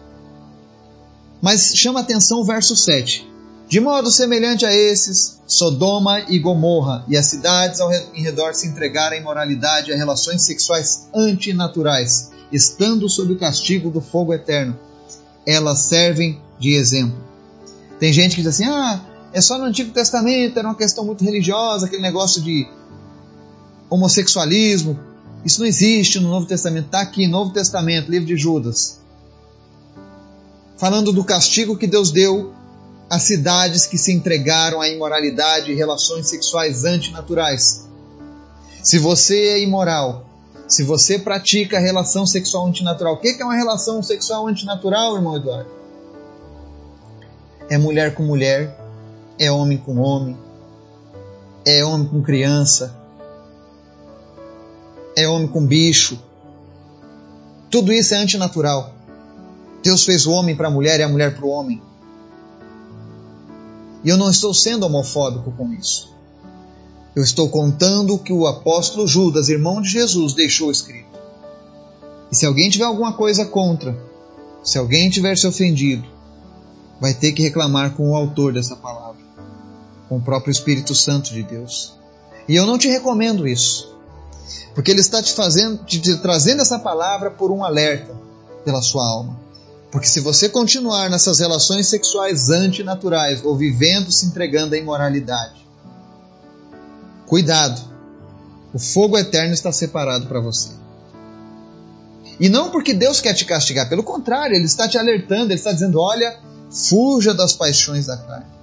Mas 1.41 1.73
chama 1.75 1.99
atenção 1.99 2.39
o 2.39 2.45
verso 2.45 2.75
7. 2.75 3.27
De 3.67 3.79
modo 3.81 4.09
semelhante 4.09 4.65
a 4.65 4.73
esses, 4.73 5.41
Sodoma 5.45 6.21
e 6.29 6.39
Gomorra 6.39 7.03
e 7.07 7.17
as 7.17 7.25
cidades 7.25 7.81
ao 7.81 7.91
em 7.91 8.23
redor 8.23 8.53
se 8.53 8.65
entregaram 8.65 9.17
à 9.17 9.19
imoralidade 9.19 9.91
e 9.91 9.93
a 9.93 9.97
relações 9.97 10.43
sexuais 10.43 11.09
antinaturais, 11.13 12.31
estando 12.51 13.09
sob 13.09 13.33
o 13.33 13.37
castigo 13.37 13.89
do 13.89 13.99
fogo 13.99 14.33
eterno. 14.33 14.79
Elas 15.45 15.79
servem 15.79 16.41
de 16.57 16.75
exemplo. 16.75 17.17
Tem 17.99 18.13
gente 18.13 18.37
que 18.37 18.41
diz 18.41 18.53
assim: 18.53 18.65
ah, 18.65 19.01
é 19.33 19.41
só 19.41 19.57
no 19.57 19.65
Antigo 19.65 19.91
Testamento, 19.91 20.57
era 20.57 20.67
uma 20.67 20.75
questão 20.75 21.05
muito 21.05 21.23
religiosa, 21.23 21.87
aquele 21.87 22.01
negócio 22.01 22.41
de 22.41 22.67
homossexualismo. 23.89 24.99
Isso 25.45 25.59
não 25.59 25.67
existe 25.67 26.19
no 26.19 26.29
Novo 26.29 26.45
Testamento. 26.45 26.85
Está 26.85 27.01
aqui, 27.01 27.27
Novo 27.27 27.51
Testamento, 27.51 28.11
livro 28.11 28.27
de 28.27 28.35
Judas. 28.35 28.99
Falando 30.77 31.11
do 31.11 31.23
castigo 31.23 31.77
que 31.77 31.87
Deus 31.87 32.11
deu 32.11 32.53
as 33.09 33.23
cidades 33.23 33.85
que 33.85 33.97
se 33.97 34.11
entregaram 34.11 34.81
à 34.81 34.89
imoralidade 34.89 35.71
e 35.71 35.75
relações 35.75 36.29
sexuais 36.29 36.83
antinaturais. 36.83 37.87
Se 38.83 38.99
você 38.99 39.47
é 39.49 39.63
imoral, 39.63 40.25
se 40.67 40.83
você 40.83 41.17
pratica 41.17 41.79
relação 41.79 42.25
sexual 42.25 42.67
antinatural, 42.67 43.13
o 43.13 43.17
que 43.17 43.37
é 43.39 43.45
uma 43.45 43.55
relação 43.55 44.03
sexual 44.03 44.47
antinatural, 44.47 45.15
irmão 45.15 45.37
Eduardo? 45.37 45.69
É 47.69 47.77
mulher 47.77 48.13
com 48.13 48.23
mulher, 48.23 48.77
é 49.39 49.51
homem 49.51 49.77
com 49.77 49.97
homem, 49.97 50.37
é 51.65 51.83
homem 51.83 52.07
com 52.07 52.21
criança, 52.21 52.96
é 55.17 55.27
homem 55.27 55.47
com 55.47 55.65
bicho. 55.65 56.21
Tudo 57.71 57.91
isso 57.91 58.13
é 58.13 58.17
antinatural. 58.17 58.93
Deus 59.81 60.03
fez 60.03 60.27
o 60.27 60.31
homem 60.31 60.55
para 60.55 60.67
a 60.67 60.71
mulher 60.71 60.99
e 60.99 61.03
a 61.03 61.09
mulher 61.09 61.35
para 61.35 61.43
o 61.43 61.49
homem. 61.49 61.81
E 64.03 64.09
eu 64.09 64.15
não 64.15 64.29
estou 64.29 64.53
sendo 64.53 64.85
homofóbico 64.85 65.51
com 65.51 65.73
isso. 65.73 66.15
Eu 67.15 67.23
estou 67.23 67.49
contando 67.49 68.13
o 68.13 68.19
que 68.19 68.31
o 68.31 68.45
apóstolo 68.45 69.07
Judas, 69.07 69.49
irmão 69.49 69.81
de 69.81 69.89
Jesus, 69.89 70.33
deixou 70.33 70.69
escrito. 70.69 71.17
E 72.31 72.35
se 72.35 72.45
alguém 72.45 72.69
tiver 72.69 72.85
alguma 72.85 73.13
coisa 73.13 73.43
contra, 73.43 73.97
se 74.63 74.77
alguém 74.77 75.09
tiver 75.09 75.35
se 75.35 75.47
ofendido, 75.47 76.07
vai 77.01 77.15
ter 77.15 77.31
que 77.31 77.41
reclamar 77.41 77.95
com 77.95 78.11
o 78.11 78.15
autor 78.15 78.53
dessa 78.53 78.75
palavra, 78.75 79.21
com 80.07 80.17
o 80.17 80.21
próprio 80.21 80.51
Espírito 80.51 80.93
Santo 80.93 81.33
de 81.33 81.41
Deus. 81.41 81.95
E 82.47 82.55
eu 82.55 82.67
não 82.67 82.77
te 82.77 82.87
recomendo 82.87 83.47
isso, 83.47 83.96
porque 84.73 84.91
ele 84.91 85.01
está 85.01 85.21
te 85.21 85.33
fazendo, 85.33 85.83
te, 85.85 86.17
trazendo 86.17 86.61
essa 86.61 86.79
palavra 86.79 87.31
por 87.31 87.51
um 87.51 87.63
alerta 87.63 88.15
pela 88.63 88.81
sua 88.81 89.05
alma. 89.05 89.39
Porque 89.91 90.07
se 90.07 90.19
você 90.19 90.49
continuar 90.49 91.09
nessas 91.09 91.39
relações 91.39 91.87
sexuais 91.87 92.49
antinaturais 92.49 93.43
ou 93.43 93.55
vivendo 93.55 94.11
se 94.11 94.25
entregando 94.25 94.75
à 94.75 94.77
imoralidade, 94.77 95.65
cuidado, 97.25 97.81
o 98.73 98.79
fogo 98.79 99.17
eterno 99.17 99.53
está 99.53 99.71
separado 99.71 100.27
para 100.27 100.39
você. 100.39 100.69
E 102.39 102.49
não 102.49 102.69
porque 102.69 102.93
Deus 102.93 103.19
quer 103.19 103.33
te 103.33 103.45
castigar, 103.45 103.89
pelo 103.89 104.03
contrário, 104.03 104.55
Ele 104.55 104.65
está 104.65 104.87
te 104.87 104.97
alertando, 104.97 105.45
Ele 105.45 105.55
está 105.55 105.71
dizendo: 105.71 105.99
olha, 105.99 106.39
fuja 106.69 107.33
das 107.33 107.53
paixões 107.53 108.05
da 108.05 108.17
carne. 108.17 108.57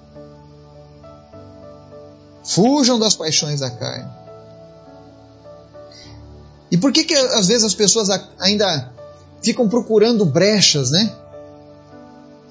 Fujam 2.45 2.99
das 2.99 3.17
paixões 3.17 3.61
da 3.61 3.71
carne. 3.71 4.24
E 6.75 6.77
por 6.77 6.91
que, 6.91 7.05
que 7.05 7.15
às 7.15 7.47
vezes 7.47 7.63
as 7.63 7.73
pessoas 7.73 8.09
ainda 8.37 8.93
ficam 9.41 9.69
procurando 9.69 10.25
brechas, 10.25 10.91
né? 10.91 11.15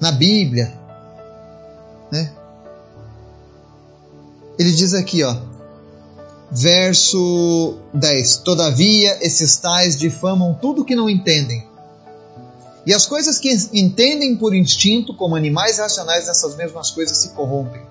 Na 0.00 0.10
Bíblia, 0.10 0.72
né? 2.10 2.32
Ele 4.58 4.72
diz 4.72 4.94
aqui, 4.94 5.22
ó, 5.22 5.36
verso 6.50 7.76
10: 7.92 8.38
Todavia, 8.38 9.18
esses 9.20 9.58
tais 9.58 9.94
difamam 9.98 10.54
tudo 10.54 10.86
que 10.86 10.96
não 10.96 11.10
entendem. 11.10 11.68
E 12.86 12.94
as 12.94 13.04
coisas 13.04 13.38
que 13.38 13.50
entendem 13.74 14.36
por 14.36 14.54
instinto, 14.54 15.14
como 15.14 15.36
animais 15.36 15.76
racionais, 15.76 16.28
essas 16.28 16.56
mesmas 16.56 16.90
coisas 16.90 17.18
se 17.18 17.28
corrompem. 17.34 17.82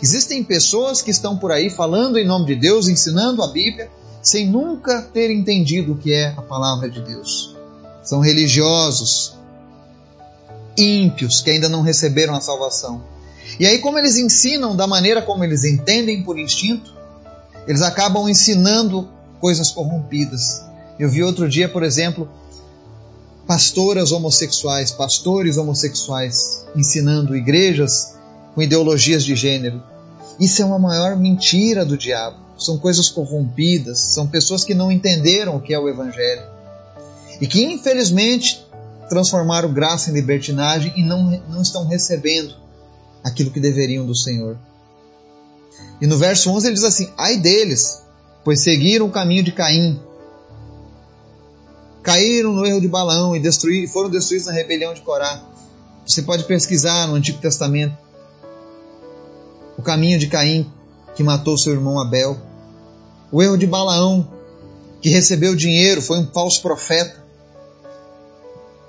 Existem 0.00 0.44
pessoas 0.44 1.02
que 1.02 1.10
estão 1.10 1.36
por 1.36 1.50
aí 1.50 1.68
falando 1.68 2.16
em 2.16 2.24
nome 2.24 2.46
de 2.46 2.54
Deus, 2.54 2.86
ensinando 2.86 3.42
a 3.42 3.48
Bíblia, 3.48 3.90
sem 4.22 4.46
nunca 4.46 5.02
ter 5.02 5.30
entendido 5.30 5.92
o 5.92 5.96
que 5.96 6.12
é 6.12 6.28
a 6.36 6.42
palavra 6.42 6.90
de 6.90 7.00
Deus 7.00 7.60
são 8.02 8.20
religiosos, 8.20 9.34
ímpios 10.76 11.40
que 11.40 11.50
ainda 11.50 11.68
não 11.68 11.82
receberam 11.82 12.34
a 12.34 12.40
salvação. 12.40 13.02
E 13.58 13.66
aí, 13.66 13.78
como 13.78 13.98
eles 13.98 14.16
ensinam 14.16 14.74
da 14.74 14.86
maneira 14.86 15.22
como 15.22 15.44
eles 15.44 15.64
entendem 15.64 16.22
por 16.22 16.38
instinto, 16.38 16.92
eles 17.66 17.82
acabam 17.82 18.28
ensinando 18.28 19.08
coisas 19.40 19.70
corrompidas. 19.70 20.62
Eu 20.98 21.08
vi 21.08 21.22
outro 21.22 21.48
dia, 21.48 21.68
por 21.68 21.82
exemplo, 21.82 22.28
pastoras 23.46 24.12
homossexuais, 24.12 24.90
pastores 24.90 25.56
homossexuais 25.56 26.64
ensinando 26.74 27.36
igrejas 27.36 28.14
com 28.54 28.62
ideologias 28.62 29.24
de 29.24 29.34
gênero. 29.34 29.82
Isso 30.38 30.62
é 30.62 30.64
uma 30.64 30.78
maior 30.78 31.16
mentira 31.16 31.84
do 31.84 31.98
diabo. 31.98 32.49
São 32.60 32.78
coisas 32.78 33.08
corrompidas, 33.08 33.98
são 33.98 34.26
pessoas 34.26 34.62
que 34.62 34.74
não 34.74 34.92
entenderam 34.92 35.56
o 35.56 35.60
que 35.60 35.72
é 35.72 35.78
o 35.78 35.88
evangelho 35.88 36.42
e 37.40 37.46
que 37.46 37.64
infelizmente 37.64 38.64
transformaram 39.08 39.72
graça 39.72 40.10
em 40.10 40.14
libertinagem 40.14 40.92
e 40.94 41.02
não, 41.02 41.30
não 41.48 41.62
estão 41.62 41.86
recebendo 41.86 42.54
aquilo 43.24 43.50
que 43.50 43.58
deveriam 43.58 44.04
do 44.04 44.14
Senhor. 44.14 44.58
E 46.00 46.06
no 46.06 46.18
verso 46.18 46.50
11 46.50 46.66
ele 46.66 46.74
diz 46.74 46.84
assim: 46.84 47.10
Ai 47.16 47.38
deles, 47.38 48.02
pois 48.44 48.62
seguiram 48.62 49.06
o 49.06 49.10
caminho 49.10 49.42
de 49.42 49.52
Caim, 49.52 49.98
caíram 52.02 52.52
no 52.52 52.66
erro 52.66 52.80
de 52.80 52.88
Balaão 52.88 53.34
e 53.34 53.40
destruir, 53.40 53.88
foram 53.88 54.10
destruídos 54.10 54.46
na 54.46 54.52
rebelião 54.52 54.92
de 54.92 55.00
Corá. 55.00 55.42
Você 56.06 56.22
pode 56.22 56.44
pesquisar 56.44 57.06
no 57.06 57.14
Antigo 57.14 57.38
Testamento 57.38 57.96
o 59.78 59.82
caminho 59.82 60.18
de 60.18 60.26
Caim, 60.26 60.70
que 61.14 61.22
matou 61.22 61.56
seu 61.56 61.72
irmão 61.72 61.98
Abel, 61.98 62.38
o 63.32 63.42
erro 63.42 63.56
de 63.56 63.66
Balaão, 63.66 64.28
que 65.00 65.08
recebeu 65.08 65.54
dinheiro, 65.54 66.02
foi 66.02 66.18
um 66.18 66.26
falso 66.26 66.60
profeta, 66.60 67.20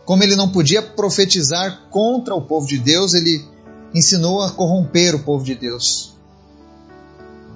como 0.06 0.23
ele 0.23 0.36
não 0.36 0.51
podia 0.51 0.82
profetizar 0.82 1.88
contra 1.89 2.36
o 2.36 2.41
povo 2.41 2.67
de 2.67 2.77
Deus, 2.77 3.13
ele 3.13 3.45
ensinou 3.93 4.41
a 4.41 4.51
corromper 4.51 5.15
o 5.15 5.19
povo 5.19 5.43
de 5.43 5.56
Deus. 5.56 6.13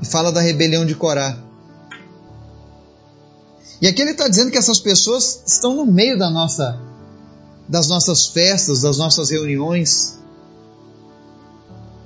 E 0.01 0.05
fala 0.05 0.31
da 0.31 0.41
rebelião 0.41 0.85
de 0.85 0.95
Corá. 0.95 1.37
E 3.81 3.87
aqui 3.87 4.01
ele 4.01 4.11
está 4.11 4.27
dizendo 4.27 4.51
que 4.51 4.57
essas 4.57 4.79
pessoas 4.79 5.43
estão 5.45 5.75
no 5.75 5.85
meio 5.85 6.17
da 6.17 6.29
nossa, 6.29 6.79
das 7.67 7.87
nossas 7.87 8.27
festas, 8.27 8.81
das 8.81 8.97
nossas 8.97 9.29
reuniões. 9.29 10.17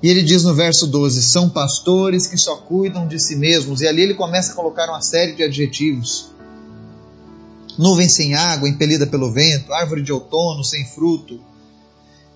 E 0.01 0.09
ele 0.09 0.23
diz 0.23 0.43
no 0.43 0.53
verso 0.53 0.87
12: 0.87 1.21
são 1.21 1.49
pastores 1.49 2.27
que 2.27 2.37
só 2.37 2.55
cuidam 2.55 3.07
de 3.07 3.19
si 3.19 3.35
mesmos. 3.35 3.81
E 3.81 3.87
ali 3.87 4.01
ele 4.01 4.13
começa 4.13 4.51
a 4.53 4.55
colocar 4.55 4.89
uma 4.89 5.01
série 5.01 5.35
de 5.35 5.43
adjetivos 5.43 6.29
nuvem 7.79 8.09
sem 8.09 8.35
água, 8.35 8.67
impelida 8.67 9.07
pelo 9.07 9.31
vento, 9.31 9.71
árvore 9.71 10.01
de 10.01 10.11
outono 10.11 10.65
sem 10.65 10.85
fruto, 10.85 11.39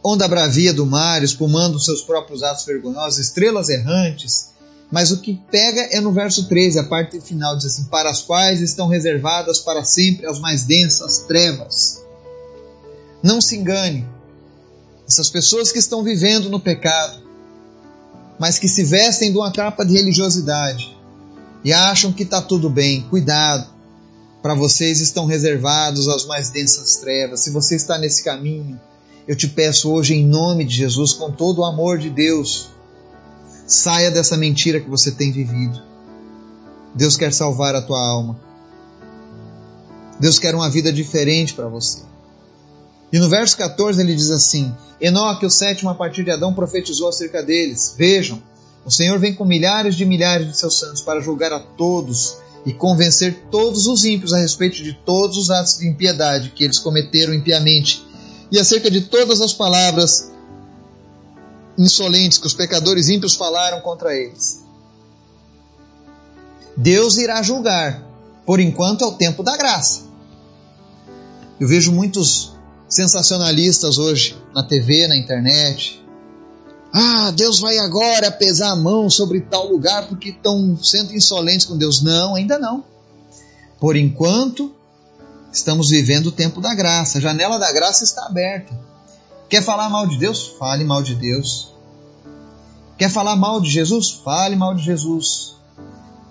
onda 0.02 0.26
bravia 0.26 0.74
do 0.74 0.86
mar, 0.86 1.22
espumando 1.22 1.82
seus 1.82 2.02
próprios 2.02 2.42
atos 2.42 2.64
vergonhosos, 2.64 3.20
estrelas 3.20 3.68
errantes, 3.68 4.54
Mas 4.92 5.10
o 5.10 5.22
que 5.22 5.42
pega 5.50 5.82
é 5.92 6.00
no 6.00 6.12
verso 6.12 6.48
13, 6.48 6.78
a 6.78 6.84
parte 6.84 7.20
final 7.20 7.58
diz 7.58 7.66
assim: 7.66 7.86
Para 7.86 8.12
as 8.12 8.22
quais 8.22 8.62
estão 8.62 8.88
reservadas 8.88 9.58
para 9.58 9.84
sempre 9.84 10.28
as 10.28 10.40
mais 10.40 10.66
densas 10.66 11.20
trevas. 11.20 12.04
Não 13.24 13.42
se 13.42 13.58
engane, 13.58 14.08
essas 15.08 15.32
pessoas 15.32 15.72
que 15.72 15.80
estão 15.80 16.04
vivendo 16.04 16.48
no 16.48 16.60
pecado, 16.60 17.23
mas 18.40 18.60
que 18.60 18.68
se 18.68 18.84
vestem 18.84 19.32
de 19.32 19.38
uma 19.38 19.52
capa 19.52 19.86
de 19.86 19.94
religiosidade 19.94 20.96
e 21.64 21.72
acham 21.72 22.12
que 22.12 22.24
está 22.24 22.42
tudo 22.42 22.70
bem, 22.70 23.02
cuidado, 23.10 23.68
para 24.42 24.54
vocês 24.54 25.00
estão 25.00 25.26
reservados 25.26 26.08
as 26.10 26.26
mais 26.26 26.50
densas 26.50 26.98
trevas. 26.98 27.40
Se 27.40 27.50
você 27.50 27.76
está 27.76 27.98
nesse 27.98 28.24
caminho, 28.24 28.80
eu 29.26 29.36
te 29.36 29.48
peço 29.48 29.90
hoje, 29.90 30.16
em 30.16 30.26
nome 30.26 30.66
de 30.66 30.76
Jesus, 30.76 31.14
com 31.14 31.32
todo 31.32 31.60
o 31.60 31.66
amor 31.66 31.98
de 31.98 32.10
Deus, 32.10 32.70
saia 33.66 34.12
dessa 34.12 34.36
mentira 34.36 34.82
que 34.82 34.90
você 34.90 35.12
tem 35.12 35.32
vivido. 35.32 35.82
Deus 36.94 37.16
quer 37.16 37.32
salvar 37.32 37.74
a 37.74 37.82
tua 37.82 38.00
alma. 38.00 38.40
Deus 40.20 40.38
quer 40.38 40.54
uma 40.54 40.70
vida 40.70 40.92
diferente 40.92 41.54
para 41.54 41.68
você. 41.68 42.00
E 43.14 43.20
no 43.20 43.30
verso 43.30 43.56
14 43.58 44.02
ele 44.02 44.16
diz 44.16 44.32
assim: 44.32 44.76
Enoque, 45.00 45.46
o 45.46 45.50
sétimo 45.50 45.92
a 45.92 45.94
partir 45.94 46.24
de 46.24 46.32
Adão, 46.32 46.52
profetizou 46.52 47.10
acerca 47.10 47.44
deles. 47.44 47.94
Vejam, 47.96 48.42
o 48.84 48.92
Senhor 48.92 49.20
vem 49.20 49.36
com 49.36 49.46
milhares 49.46 49.96
de 49.96 50.04
milhares 50.04 50.48
de 50.48 50.58
seus 50.58 50.80
santos 50.80 51.04
para 51.04 51.22
julgar 51.22 51.54
a 51.54 51.60
todos 51.60 52.38
e 52.66 52.74
convencer 52.74 53.46
todos 53.52 53.86
os 53.86 54.04
ímpios 54.04 54.34
a 54.34 54.40
respeito 54.40 54.82
de 54.82 54.94
todos 54.94 55.38
os 55.38 55.52
atos 55.52 55.78
de 55.78 55.88
impiedade 55.88 56.50
que 56.50 56.64
eles 56.64 56.80
cometeram 56.80 57.36
impiamente 57.36 58.04
e 58.52 58.58
acerca 58.58 58.90
de 58.90 59.02
todas 59.02 59.42
as 59.42 59.54
palavras 59.54 60.32
insolentes 61.78 62.40
que 62.40 62.48
os 62.48 62.54
pecadores 62.56 63.10
ímpios 63.10 63.36
falaram 63.36 63.80
contra 63.82 64.16
eles. 64.16 64.64
Deus 66.76 67.18
irá 67.18 67.44
julgar, 67.44 68.04
por 68.44 68.60
enquanto 68.60 69.04
é 69.04 69.08
o 69.08 69.12
tempo 69.12 69.44
da 69.44 69.56
graça. 69.56 70.02
Eu 71.60 71.68
vejo 71.68 71.92
muitos 71.92 72.53
sensacionalistas 72.96 73.98
hoje 73.98 74.38
na 74.54 74.64
TV, 74.64 75.08
na 75.08 75.18
internet. 75.18 76.02
Ah, 76.94 77.32
Deus 77.32 77.60
vai 77.60 77.78
agora 77.80 78.32
pesar 78.32 78.72
a 78.72 78.76
mão 78.76 79.10
sobre 79.10 79.42
tal 79.42 79.68
lugar 79.68 80.08
porque 80.08 80.30
estão 80.30 80.78
sendo 80.78 81.14
insolentes 81.14 81.66
com 81.66 81.78
Deus. 81.78 82.02
Não, 82.02 82.36
ainda 82.36 82.60
não. 82.60 82.84
Por 83.80 83.96
enquanto, 83.96 84.74
Estamos 85.54 85.92
vivendo 85.92 86.28
o 86.28 86.32
tempo 86.32 86.60
da 86.60 86.74
graça. 86.74 87.20
A 87.20 87.22
janela 87.22 87.60
da 87.60 87.72
graça 87.72 88.04
está 88.04 88.26
aberta. 88.26 88.74
Quer 89.48 89.62
falar 89.62 89.88
mal 89.88 90.08
de 90.08 90.18
Deus? 90.18 90.48
Fale 90.58 90.84
mal 90.84 91.04
de 91.04 91.14
Deus. 91.14 91.72
Quer 92.98 93.12
falar 93.12 93.36
mal 93.36 93.62
de 93.62 93.70
Jesus? 93.70 94.10
Fale 94.10 94.56
mal 94.56 94.74
de 94.74 94.84
Jesus. 94.84 95.54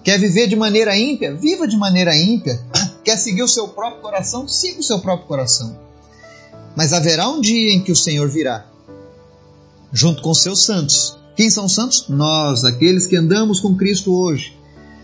Quer 0.02 0.18
viver 0.18 0.48
de 0.48 0.56
maneira 0.56 0.98
ímpia? 0.98 1.32
Viva 1.36 1.68
de 1.68 1.76
maneira 1.76 2.16
ímpia. 2.16 2.60
Quer 3.04 3.16
seguir 3.16 3.44
o 3.44 3.48
seu 3.48 3.68
próprio 3.68 4.02
coração? 4.02 4.48
Siga 4.48 4.80
o 4.80 4.82
seu 4.82 4.98
próprio 4.98 5.28
coração. 5.28 5.78
Mas 6.74 6.92
haverá 6.92 7.28
um 7.28 7.40
dia 7.40 7.74
em 7.74 7.82
que 7.82 7.92
o 7.92 7.96
Senhor 7.96 8.28
virá, 8.28 8.66
junto 9.92 10.22
com 10.22 10.32
seus 10.32 10.64
santos. 10.64 11.18
Quem 11.36 11.50
são 11.50 11.66
os 11.66 11.74
santos? 11.74 12.08
Nós, 12.08 12.64
aqueles 12.64 13.06
que 13.06 13.16
andamos 13.16 13.60
com 13.60 13.76
Cristo 13.76 14.14
hoje, 14.14 14.56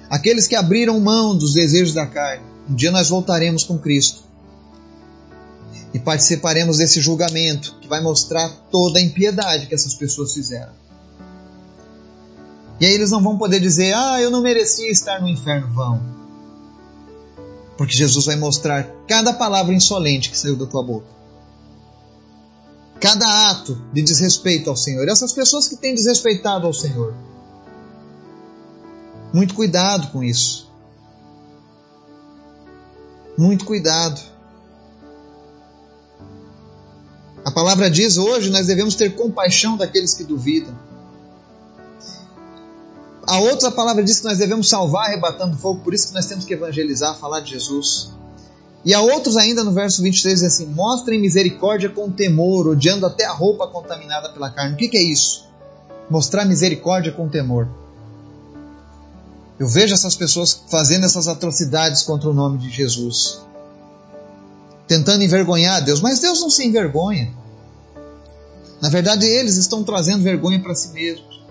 aqueles 0.09 0.47
que 0.47 0.55
abriram 0.55 0.99
mão 1.01 1.37
dos 1.37 1.53
desejos 1.53 1.95
da 1.95 2.07
carne, 2.07 2.45
um 2.69 2.75
dia 2.75 2.91
nós 2.91 3.09
voltaremos 3.09 3.65
com 3.65 3.79
Cristo 3.79 4.23
e 5.93 5.99
participaremos 5.99 6.79
desse 6.79 7.01
julgamento 7.01 7.77
que 7.81 7.89
vai 7.89 8.03
mostrar 8.03 8.49
toda 8.71 8.99
a 8.99 9.03
impiedade 9.03 9.67
que 9.67 9.75
essas 9.75 9.95
pessoas 9.95 10.33
fizeram. 10.33 10.73
E 12.81 12.87
aí 12.87 12.93
eles 12.93 13.11
não 13.11 13.23
vão 13.23 13.37
poder 13.37 13.61
dizer: 13.61 13.95
"Ah, 13.95 14.21
eu 14.21 14.31
não 14.31 14.41
merecia 14.43 14.91
estar 14.91 15.21
no 15.21 15.29
inferno", 15.29 15.73
vão. 15.73 16.01
Porque 17.77 17.97
Jesus 17.97 18.27
vai 18.27 18.37
mostrar 18.37 18.85
cada 19.07 19.33
palavra 19.33 19.75
insolente 19.75 20.31
que 20.31 20.39
saiu 20.39 20.57
da 20.57 20.67
tua 20.67 20.83
boca. 20.83 21.18
Cada 23.01 23.51
ato 23.51 23.81
de 23.93 24.03
desrespeito 24.03 24.69
ao 24.69 24.77
Senhor. 24.77 25.09
Essas 25.09 25.33
pessoas 25.33 25.69
que 25.69 25.77
têm 25.77 25.95
desrespeitado 25.95 26.67
ao 26.67 26.73
Senhor. 26.73 27.15
Muito 29.33 29.55
cuidado 29.55 30.11
com 30.11 30.23
isso. 30.23 30.69
Muito 33.37 33.65
cuidado. 33.65 34.21
A 37.45 37.51
palavra 37.51 37.91
diz 37.91 38.19
hoje 38.19 38.51
nós 38.51 38.67
devemos 38.67 38.95
ter 38.95 39.15
compaixão 39.15 39.77
daqueles 39.77 40.13
que 40.15 40.25
duvidam. 40.25 40.77
A 43.27 43.39
outra 43.41 43.71
palavra 43.71 44.03
diz 44.03 44.21
que 44.21 44.25
nós 44.25 44.39
devemos 44.39 44.69
salvar 44.69 45.07
arrebatando 45.07 45.57
fogo, 45.57 45.81
por 45.81 45.93
isso 45.93 46.09
que 46.09 46.15
nós 46.15 46.27
temos 46.27 46.45
que 46.45 46.55
evangelizar, 46.55 47.19
falar 47.19 47.41
de 47.41 47.51
Jesus. 47.51 48.11
E 48.85 48.95
a 48.95 49.01
outros 49.01 49.37
ainda 49.37 49.65
no 49.65 49.73
verso 49.73 50.03
23 50.03 50.41
diz 50.41 50.45
assim: 50.45 50.67
Mostrem 50.67 51.21
misericórdia 51.21 51.89
com 51.89 52.11
temor, 52.11 52.69
odiando 52.69 53.07
até 53.07 53.25
a 53.25 53.33
roupa 53.33 53.67
contaminada 53.67 54.31
pela 54.31 54.51
carne. 54.51 54.75
O 54.75 54.77
que, 54.77 54.89
que 54.89 54.97
é 54.97 55.03
isso? 55.03 55.47
Mostrar 56.09 56.45
misericórdia 56.45 57.13
com 57.13 57.29
temor. 57.29 57.69
Eu 59.59 59.67
vejo 59.67 59.93
essas 59.93 60.15
pessoas 60.15 60.63
fazendo 60.69 61.05
essas 61.05 61.27
atrocidades 61.27 62.03
contra 62.03 62.31
o 62.31 62.35
nome 62.35 62.59
de 62.59 62.71
Jesus, 62.71 63.41
tentando 64.87 65.25
envergonhar 65.25 65.85
Deus, 65.85 66.01
mas 66.01 66.21
Deus 66.21 66.41
não 66.41 66.49
se 66.49 66.65
envergonha. 66.65 67.33
Na 68.81 68.89
verdade, 68.89 69.27
eles 69.27 69.57
estão 69.57 69.83
trazendo 69.83 70.23
vergonha 70.23 70.61
para 70.61 70.77
si 70.77 70.91
mesmos. 70.91 71.43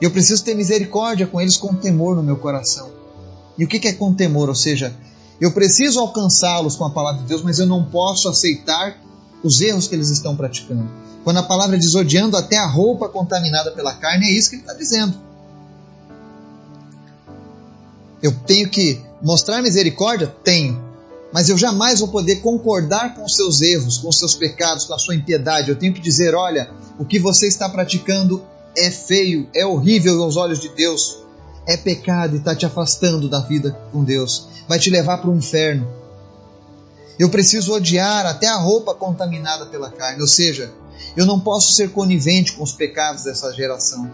Eu 0.00 0.12
preciso 0.12 0.44
ter 0.44 0.54
misericórdia 0.54 1.26
com 1.26 1.40
eles 1.40 1.56
com 1.56 1.74
temor 1.74 2.14
no 2.14 2.22
meu 2.22 2.36
coração. 2.36 2.92
E 3.58 3.64
o 3.64 3.68
que 3.68 3.88
é 3.88 3.92
com 3.92 4.14
temor? 4.14 4.48
Ou 4.48 4.54
seja, 4.54 4.94
eu 5.40 5.52
preciso 5.52 6.00
alcançá-los 6.00 6.76
com 6.76 6.84
a 6.84 6.90
palavra 6.90 7.22
de 7.22 7.28
Deus, 7.28 7.42
mas 7.42 7.58
eu 7.58 7.66
não 7.66 7.84
posso 7.84 8.28
aceitar 8.28 8.98
os 9.42 9.60
erros 9.60 9.88
que 9.88 9.94
eles 9.94 10.10
estão 10.10 10.36
praticando. 10.36 10.88
Quando 11.22 11.38
a 11.38 11.42
palavra 11.42 11.78
diz 11.78 11.94
odiando 11.94 12.36
até 12.36 12.58
a 12.58 12.66
roupa 12.66 13.08
contaminada 13.08 13.72
pela 13.72 13.94
carne, 13.94 14.26
é 14.26 14.32
isso 14.32 14.50
que 14.50 14.56
ele 14.56 14.62
está 14.62 14.74
dizendo. 14.74 15.14
Eu 18.22 18.32
tenho 18.46 18.68
que 18.70 19.00
mostrar 19.22 19.60
misericórdia? 19.62 20.26
Tenho. 20.42 20.82
Mas 21.32 21.48
eu 21.48 21.58
jamais 21.58 21.98
vou 21.98 22.08
poder 22.08 22.36
concordar 22.36 23.14
com 23.14 23.24
os 23.24 23.34
seus 23.34 23.60
erros, 23.60 23.98
com 23.98 24.08
os 24.08 24.18
seus 24.18 24.34
pecados, 24.34 24.84
com 24.84 24.94
a 24.94 24.98
sua 24.98 25.16
impiedade. 25.16 25.68
Eu 25.68 25.76
tenho 25.76 25.92
que 25.92 26.00
dizer: 26.00 26.34
olha, 26.34 26.70
o 26.98 27.04
que 27.04 27.18
você 27.18 27.48
está 27.48 27.68
praticando 27.68 28.42
é 28.76 28.90
feio, 28.90 29.48
é 29.54 29.66
horrível 29.66 30.22
aos 30.22 30.36
olhos 30.36 30.60
de 30.60 30.68
Deus, 30.68 31.23
é 31.66 31.76
pecado 31.76 32.34
e 32.34 32.38
está 32.38 32.54
te 32.54 32.66
afastando 32.66 33.28
da 33.28 33.40
vida 33.40 33.70
com 33.92 34.04
Deus, 34.04 34.48
vai 34.68 34.78
te 34.78 34.90
levar 34.90 35.18
para 35.18 35.30
o 35.30 35.36
inferno. 35.36 35.88
Eu 37.18 37.30
preciso 37.30 37.72
odiar 37.72 38.26
até 38.26 38.48
a 38.48 38.56
roupa 38.56 38.94
contaminada 38.94 39.66
pela 39.66 39.90
carne, 39.90 40.20
ou 40.20 40.26
seja, 40.26 40.72
eu 41.16 41.24
não 41.24 41.38
posso 41.38 41.72
ser 41.72 41.90
conivente 41.90 42.52
com 42.52 42.62
os 42.62 42.72
pecados 42.72 43.22
dessa 43.22 43.52
geração. 43.52 44.10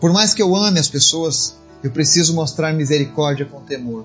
Por 0.00 0.12
mais 0.12 0.34
que 0.34 0.42
eu 0.42 0.54
ame 0.54 0.78
as 0.78 0.88
pessoas, 0.88 1.56
eu 1.82 1.90
preciso 1.90 2.34
mostrar 2.34 2.72
misericórdia 2.72 3.46
com 3.46 3.60
temor. 3.62 4.04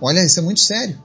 Olha, 0.00 0.24
isso 0.24 0.38
é 0.38 0.42
muito 0.42 0.60
sério. 0.60 0.98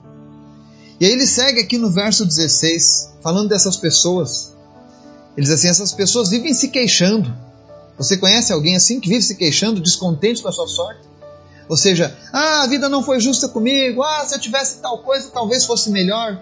E 1.00 1.04
aí 1.04 1.12
ele 1.12 1.26
segue 1.26 1.60
aqui 1.60 1.76
no 1.76 1.90
verso 1.90 2.24
16, 2.24 3.14
falando 3.20 3.48
dessas 3.48 3.76
pessoas. 3.76 4.54
Ele 5.36 5.44
diz 5.44 5.54
assim: 5.54 5.68
essas 5.68 5.92
pessoas 5.92 6.30
vivem 6.30 6.54
se 6.54 6.68
queixando. 6.68 7.34
Você 7.96 8.16
conhece 8.16 8.52
alguém 8.52 8.76
assim 8.76 9.00
que 9.00 9.08
vive 9.08 9.22
se 9.22 9.36
queixando, 9.36 9.80
descontente 9.80 10.42
com 10.42 10.48
a 10.48 10.52
sua 10.52 10.66
sorte? 10.66 11.02
Ou 11.68 11.76
seja, 11.76 12.16
ah, 12.32 12.62
a 12.62 12.66
vida 12.66 12.88
não 12.88 13.02
foi 13.02 13.20
justa 13.20 13.48
comigo, 13.48 14.02
ah, 14.02 14.24
se 14.26 14.34
eu 14.34 14.40
tivesse 14.40 14.78
tal 14.78 14.98
coisa, 14.98 15.30
talvez 15.32 15.64
fosse 15.64 15.90
melhor. 15.90 16.38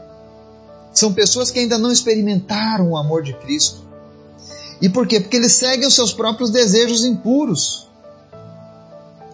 São 0.92 1.12
pessoas 1.12 1.50
que 1.50 1.58
ainda 1.58 1.78
não 1.78 1.92
experimentaram 1.92 2.90
o 2.90 2.96
amor 2.96 3.22
de 3.22 3.32
Cristo. 3.34 3.82
E 4.80 4.88
por 4.88 5.06
quê? 5.06 5.20
Porque 5.20 5.36
eles 5.36 5.52
seguem 5.52 5.86
os 5.86 5.94
seus 5.94 6.12
próprios 6.12 6.50
desejos 6.50 7.04
impuros. 7.04 7.86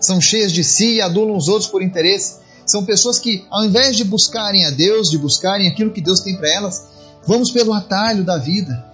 São 0.00 0.20
cheias 0.20 0.52
de 0.52 0.62
si 0.62 0.96
e 0.96 1.00
adulam 1.00 1.36
os 1.36 1.48
outros 1.48 1.70
por 1.70 1.82
interesse. 1.82 2.36
São 2.66 2.84
pessoas 2.84 3.18
que, 3.18 3.46
ao 3.50 3.64
invés 3.64 3.96
de 3.96 4.04
buscarem 4.04 4.66
a 4.66 4.70
Deus, 4.70 5.08
de 5.08 5.16
buscarem 5.16 5.66
aquilo 5.66 5.90
que 5.90 6.02
Deus 6.02 6.20
tem 6.20 6.36
para 6.36 6.52
elas, 6.52 6.86
vamos 7.26 7.50
pelo 7.50 7.72
atalho 7.72 8.24
da 8.24 8.36
vida. 8.36 8.87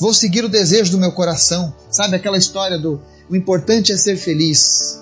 Vou 0.00 0.14
seguir 0.14 0.44
o 0.44 0.48
desejo 0.48 0.92
do 0.92 0.98
meu 0.98 1.12
coração. 1.12 1.74
Sabe 1.90 2.16
aquela 2.16 2.38
história 2.38 2.78
do 2.78 3.00
o 3.28 3.36
importante 3.36 3.92
é 3.92 3.96
ser 3.96 4.16
feliz. 4.16 5.00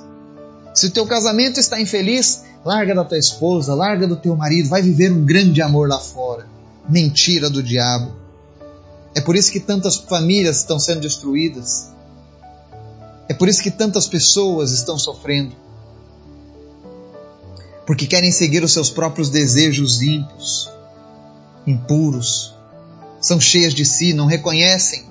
Se 0.75 0.87
o 0.87 0.91
teu 0.91 1.07
casamento 1.07 1.59
está 1.59 1.81
infeliz, 1.81 2.45
larga 2.65 2.95
da 2.95 3.05
tua 3.05 3.17
esposa, 3.17 3.75
larga 3.75 4.07
do 4.07 4.17
teu 4.17 4.37
marido, 4.37 4.69
vai 4.69 4.83
viver 4.83 5.11
um 5.11 5.25
grande 5.25 5.63
amor 5.63 5.89
lá 5.89 5.99
fora. 5.99 6.47
Mentira 6.87 7.49
do 7.49 7.63
diabo. 7.63 8.13
É 9.15 9.21
por 9.21 9.35
isso 9.35 9.51
que 9.51 9.61
tantas 9.61 9.97
famílias 9.97 10.59
estão 10.59 10.79
sendo 10.79 11.01
destruídas. 11.01 11.91
É 13.29 13.35
por 13.35 13.49
isso 13.49 13.63
que 13.63 13.71
tantas 13.71 14.07
pessoas 14.07 14.73
estão 14.73 14.99
sofrendo. 14.99 15.55
Porque 17.87 18.07
querem 18.07 18.31
seguir 18.31 18.63
os 18.63 18.73
seus 18.73 18.91
próprios 18.91 19.31
desejos 19.31 20.03
ímpios, 20.03 20.71
impuros. 21.67 22.58
São 23.21 23.41
cheias 23.41 23.75
de 23.75 23.85
si, 23.85 24.13
não 24.13 24.27
reconhecem 24.27 25.05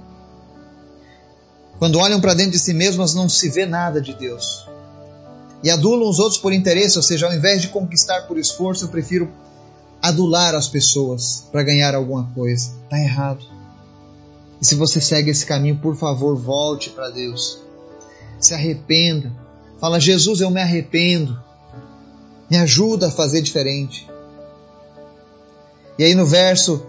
Quando 1.78 2.00
olham 2.00 2.20
para 2.20 2.34
dentro 2.34 2.54
de 2.54 2.60
si 2.60 2.74
mesmas, 2.74 3.14
não 3.14 3.30
se 3.30 3.50
vê 3.50 3.66
nada 3.66 4.02
de 4.02 4.14
Deus. 4.14 4.68
E 5.64 5.70
adulam 5.70 6.10
os 6.10 6.20
outros 6.20 6.40
por 6.40 6.54
interesse, 6.54 6.98
ou 6.98 7.04
seja, 7.04 7.28
ao 7.28 7.34
invés 7.34 7.62
de 7.62 7.70
conquistar 7.70 8.22
por 8.28 8.38
esforço, 8.38 8.86
eu 8.86 8.90
prefiro 8.90 9.30
adular 10.02 10.56
as 10.56 10.68
pessoas 10.68 11.44
para 11.52 11.64
ganhar 11.64 11.94
alguma 11.96 12.30
coisa. 12.34 12.72
Está 12.84 13.00
errado. 13.00 13.46
E 14.62 14.66
se 14.66 14.76
você 14.76 15.00
segue 15.00 15.30
esse 15.30 15.46
caminho, 15.46 15.78
por 15.78 15.96
favor, 15.96 16.36
volte 16.36 16.90
para 16.90 17.10
Deus. 17.10 17.60
Se 18.40 18.54
arrependa. 18.54 19.32
Fala, 19.80 20.00
Jesus, 20.00 20.42
eu 20.42 20.50
me 20.50 20.62
arrependo. 20.62 21.40
Me 22.50 22.58
ajuda 22.58 23.08
a 23.08 23.12
fazer 23.12 23.42
diferente. 23.42 24.08
E 25.98 26.04
aí 26.04 26.16
no 26.16 26.26
verso 26.26 26.86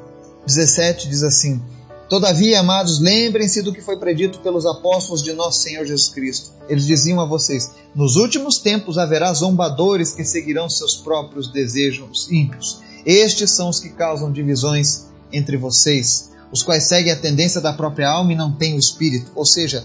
17 0.48 1.08
diz 1.08 1.22
assim: 1.22 1.60
Todavia, 2.08 2.60
amados, 2.60 2.98
lembrem-se 2.98 3.60
do 3.60 3.72
que 3.72 3.82
foi 3.82 3.98
predito 3.98 4.40
pelos 4.40 4.64
apóstolos 4.64 5.22
de 5.22 5.34
nosso 5.34 5.60
Senhor 5.60 5.84
Jesus 5.84 6.08
Cristo. 6.08 6.50
Eles 6.66 6.86
diziam 6.86 7.20
a 7.20 7.26
vocês: 7.26 7.70
Nos 7.94 8.16
últimos 8.16 8.56
tempos 8.56 8.96
haverá 8.96 9.32
zombadores 9.34 10.12
que 10.12 10.24
seguirão 10.24 10.70
seus 10.70 10.96
próprios 10.96 11.52
desejos 11.52 12.30
ímpios. 12.32 12.80
Estes 13.04 13.50
são 13.50 13.68
os 13.68 13.78
que 13.78 13.90
causam 13.90 14.32
divisões 14.32 15.06
entre 15.30 15.58
vocês, 15.58 16.30
os 16.50 16.62
quais 16.62 16.84
seguem 16.84 17.12
a 17.12 17.16
tendência 17.16 17.60
da 17.60 17.74
própria 17.74 18.08
alma 18.08 18.32
e 18.32 18.36
não 18.36 18.52
têm 18.52 18.74
o 18.74 18.78
espírito. 18.78 19.30
Ou 19.34 19.44
seja, 19.44 19.84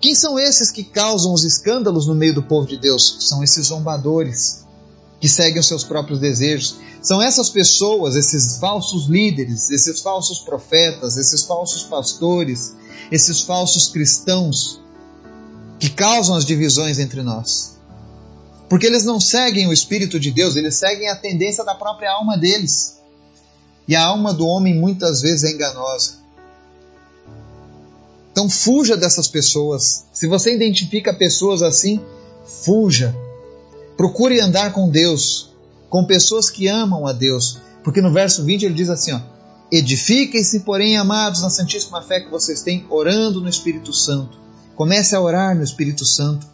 quem 0.00 0.14
são 0.14 0.38
esses 0.38 0.70
que 0.70 0.82
causam 0.82 1.34
os 1.34 1.44
escândalos 1.44 2.06
no 2.06 2.14
meio 2.14 2.34
do 2.34 2.42
povo 2.42 2.66
de 2.66 2.78
Deus? 2.78 3.28
São 3.28 3.44
esses 3.44 3.66
zombadores 3.66 4.64
que 5.20 5.28
seguem 5.28 5.60
os 5.60 5.68
seus 5.68 5.84
próprios 5.84 6.18
desejos. 6.18 6.76
São 7.02 7.22
essas 7.22 7.50
pessoas, 7.50 8.16
esses 8.16 8.56
falsos 8.58 9.06
líderes, 9.06 9.70
esses 9.70 10.00
falsos 10.00 10.38
profetas, 10.38 11.16
esses 11.18 11.42
falsos 11.42 11.82
pastores, 11.84 12.74
esses 13.12 13.42
falsos 13.42 13.88
cristãos 13.88 14.80
que 15.78 15.90
causam 15.90 16.34
as 16.34 16.44
divisões 16.44 16.98
entre 16.98 17.22
nós. 17.22 17.78
Porque 18.68 18.86
eles 18.86 19.04
não 19.04 19.20
seguem 19.20 19.66
o 19.68 19.72
Espírito 19.72 20.18
de 20.18 20.30
Deus, 20.30 20.56
eles 20.56 20.76
seguem 20.76 21.08
a 21.08 21.16
tendência 21.16 21.64
da 21.64 21.74
própria 21.74 22.12
alma 22.12 22.38
deles. 22.38 22.98
E 23.86 23.96
a 23.96 24.04
alma 24.04 24.32
do 24.32 24.46
homem 24.46 24.78
muitas 24.78 25.20
vezes 25.20 25.44
é 25.44 25.52
enganosa. 25.52 26.20
Então 28.30 28.48
fuja 28.48 28.96
dessas 28.96 29.28
pessoas. 29.28 30.06
Se 30.12 30.26
você 30.28 30.54
identifica 30.54 31.12
pessoas 31.12 31.62
assim, 31.62 32.00
fuja. 32.44 33.14
Procure 34.00 34.40
andar 34.40 34.72
com 34.72 34.88
Deus, 34.88 35.50
com 35.90 36.06
pessoas 36.06 36.48
que 36.48 36.66
amam 36.66 37.06
a 37.06 37.12
Deus. 37.12 37.58
Porque 37.84 38.00
no 38.00 38.10
verso 38.10 38.42
20 38.42 38.64
ele 38.64 38.74
diz 38.74 38.88
assim: 38.88 39.12
Edifiquem-se, 39.70 40.60
porém, 40.60 40.96
amados, 40.96 41.42
na 41.42 41.50
santíssima 41.50 42.00
fé 42.00 42.18
que 42.18 42.30
vocês 42.30 42.62
têm, 42.62 42.86
orando 42.88 43.42
no 43.42 43.48
Espírito 43.50 43.92
Santo. 43.92 44.38
Comece 44.74 45.14
a 45.14 45.20
orar 45.20 45.54
no 45.54 45.62
Espírito 45.62 46.06
Santo. 46.06 46.46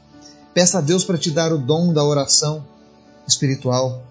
Peça 0.53 0.79
a 0.79 0.81
Deus 0.81 1.05
para 1.05 1.17
te 1.17 1.31
dar 1.31 1.53
o 1.53 1.59
dom 1.59 1.93
da 1.93 2.03
oração 2.03 2.67
espiritual. 3.29 4.03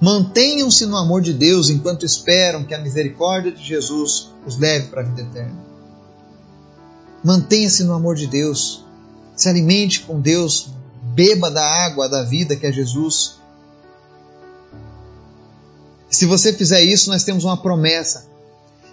Mantenham-se 0.00 0.84
no 0.84 0.96
amor 0.96 1.22
de 1.22 1.32
Deus 1.32 1.70
enquanto 1.70 2.04
esperam 2.04 2.64
que 2.64 2.74
a 2.74 2.80
misericórdia 2.80 3.52
de 3.52 3.62
Jesus 3.62 4.32
os 4.44 4.58
leve 4.58 4.88
para 4.88 5.02
a 5.02 5.04
vida 5.04 5.22
eterna. 5.22 5.64
Mantenha-se 7.22 7.84
no 7.84 7.94
amor 7.94 8.16
de 8.16 8.26
Deus. 8.26 8.84
Se 9.36 9.48
alimente 9.48 10.00
com 10.00 10.20
Deus. 10.20 10.74
Beba 11.16 11.50
da 11.50 11.64
água 11.64 12.10
da 12.10 12.22
vida 12.22 12.54
que 12.54 12.66
é 12.66 12.70
Jesus. 12.70 13.38
Se 16.10 16.26
você 16.26 16.52
fizer 16.52 16.82
isso, 16.84 17.08
nós 17.08 17.24
temos 17.24 17.42
uma 17.44 17.56
promessa. 17.56 18.26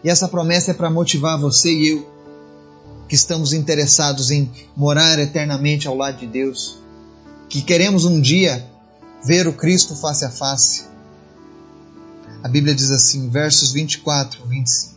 E 0.01 0.09
essa 0.09 0.29
promessa 0.29 0.71
é 0.71 0.73
para 0.73 0.89
motivar 0.89 1.37
você 1.37 1.69
e 1.73 1.89
eu, 1.89 2.09
que 3.09 3.15
estamos 3.15 3.51
interessados 3.51 4.31
em 4.31 4.49
morar 4.73 5.19
eternamente 5.19 5.85
ao 5.85 5.97
lado 5.97 6.19
de 6.19 6.25
Deus, 6.25 6.77
que 7.49 7.61
queremos 7.61 8.05
um 8.05 8.21
dia 8.21 8.65
ver 9.25 9.45
o 9.45 9.51
Cristo 9.51 9.93
face 9.93 10.23
a 10.23 10.29
face. 10.29 10.85
A 12.41 12.47
Bíblia 12.47 12.73
diz 12.73 12.89
assim, 12.89 13.29
versos 13.29 13.73
24 13.73 14.47
25. 14.47 14.93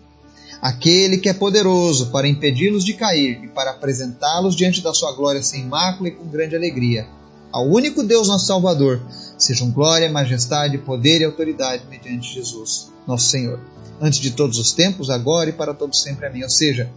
Aquele 0.61 1.19
que 1.19 1.29
é 1.29 1.35
poderoso 1.35 2.07
para 2.11 2.27
impedi-los 2.27 2.85
de 2.85 2.95
cair 2.95 3.45
e 3.45 3.49
para 3.49 3.73
apresentá-los 3.73 4.57
diante 4.57 4.81
da 4.81 4.95
sua 4.95 5.13
glória 5.13 5.43
sem 5.43 5.65
mácula 5.65 6.09
e 6.09 6.13
com 6.13 6.27
grande 6.27 6.57
alegria. 6.57 7.07
Ao 7.53 7.67
único 7.67 8.03
Deus 8.03 8.29
nosso 8.29 8.47
Salvador, 8.47 9.01
sejam 9.39 9.71
glória, 9.71 10.11
majestade, 10.11 10.79
poder 10.79 11.21
e 11.21 11.25
autoridade 11.25 11.85
mediante 11.89 12.35
Jesus, 12.35 12.91
nosso 13.07 13.29
Senhor, 13.29 13.61
antes 14.01 14.19
de 14.19 14.31
todos 14.33 14.59
os 14.59 14.73
tempos, 14.73 15.11
agora 15.11 15.51
e 15.51 15.53
para 15.53 15.73
todos 15.73 16.03
sempre. 16.03 16.27
Amém. 16.27 16.43
Ou 16.43 16.51
seja, 16.51 16.91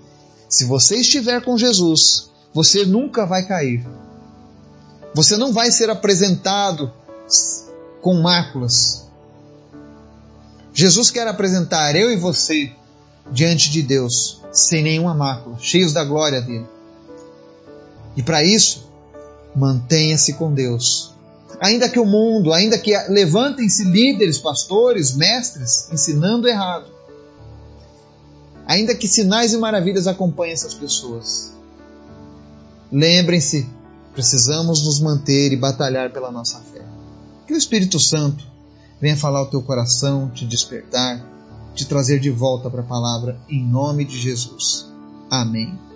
se 0.47 0.65
você 0.65 0.97
estiver 0.97 1.41
com 1.43 1.57
Jesus, 1.57 2.29
você 2.53 2.85
nunca 2.85 3.25
vai 3.25 3.45
cair. 3.45 3.85
Você 5.13 5.37
não 5.37 5.53
vai 5.53 5.71
ser 5.71 5.89
apresentado 5.89 6.91
com 8.01 8.21
máculas. 8.21 9.07
Jesus 10.73 11.11
quer 11.11 11.27
apresentar 11.27 11.95
eu 11.95 12.11
e 12.11 12.15
você 12.15 12.71
diante 13.31 13.69
de 13.69 13.81
Deus, 13.81 14.41
sem 14.51 14.83
nenhuma 14.83 15.13
mácula, 15.13 15.57
cheios 15.59 15.93
da 15.93 16.03
glória 16.03 16.41
dele. 16.41 16.65
E 18.15 18.23
para 18.23 18.43
isso, 18.43 18.89
mantenha-se 19.55 20.33
com 20.33 20.53
Deus. 20.53 21.13
Ainda 21.59 21.89
que 21.89 21.99
o 21.99 22.05
mundo, 22.05 22.53
ainda 22.53 22.77
que 22.77 22.95
levantem-se 23.09 23.83
líderes, 23.83 24.37
pastores, 24.37 25.15
mestres, 25.15 25.89
ensinando 25.91 26.47
errado. 26.47 26.87
Ainda 28.65 28.95
que 28.95 29.07
sinais 29.07 29.53
e 29.53 29.57
maravilhas 29.57 30.07
acompanhem 30.07 30.53
essas 30.53 30.73
pessoas. 30.73 31.51
Lembrem-se, 32.91 33.67
precisamos 34.13 34.85
nos 34.85 34.99
manter 34.99 35.51
e 35.51 35.57
batalhar 35.57 36.11
pela 36.11 36.31
nossa 36.31 36.59
fé. 36.59 36.83
Que 37.45 37.53
o 37.53 37.57
Espírito 37.57 37.99
Santo 37.99 38.43
venha 39.01 39.17
falar 39.17 39.41
o 39.41 39.47
teu 39.47 39.61
coração, 39.61 40.29
te 40.29 40.45
despertar, 40.45 41.25
te 41.73 41.85
trazer 41.85 42.19
de 42.19 42.29
volta 42.29 42.69
para 42.69 42.81
a 42.81 42.85
palavra, 42.85 43.39
em 43.49 43.65
nome 43.65 44.05
de 44.05 44.17
Jesus. 44.17 44.91
Amém. 45.29 45.88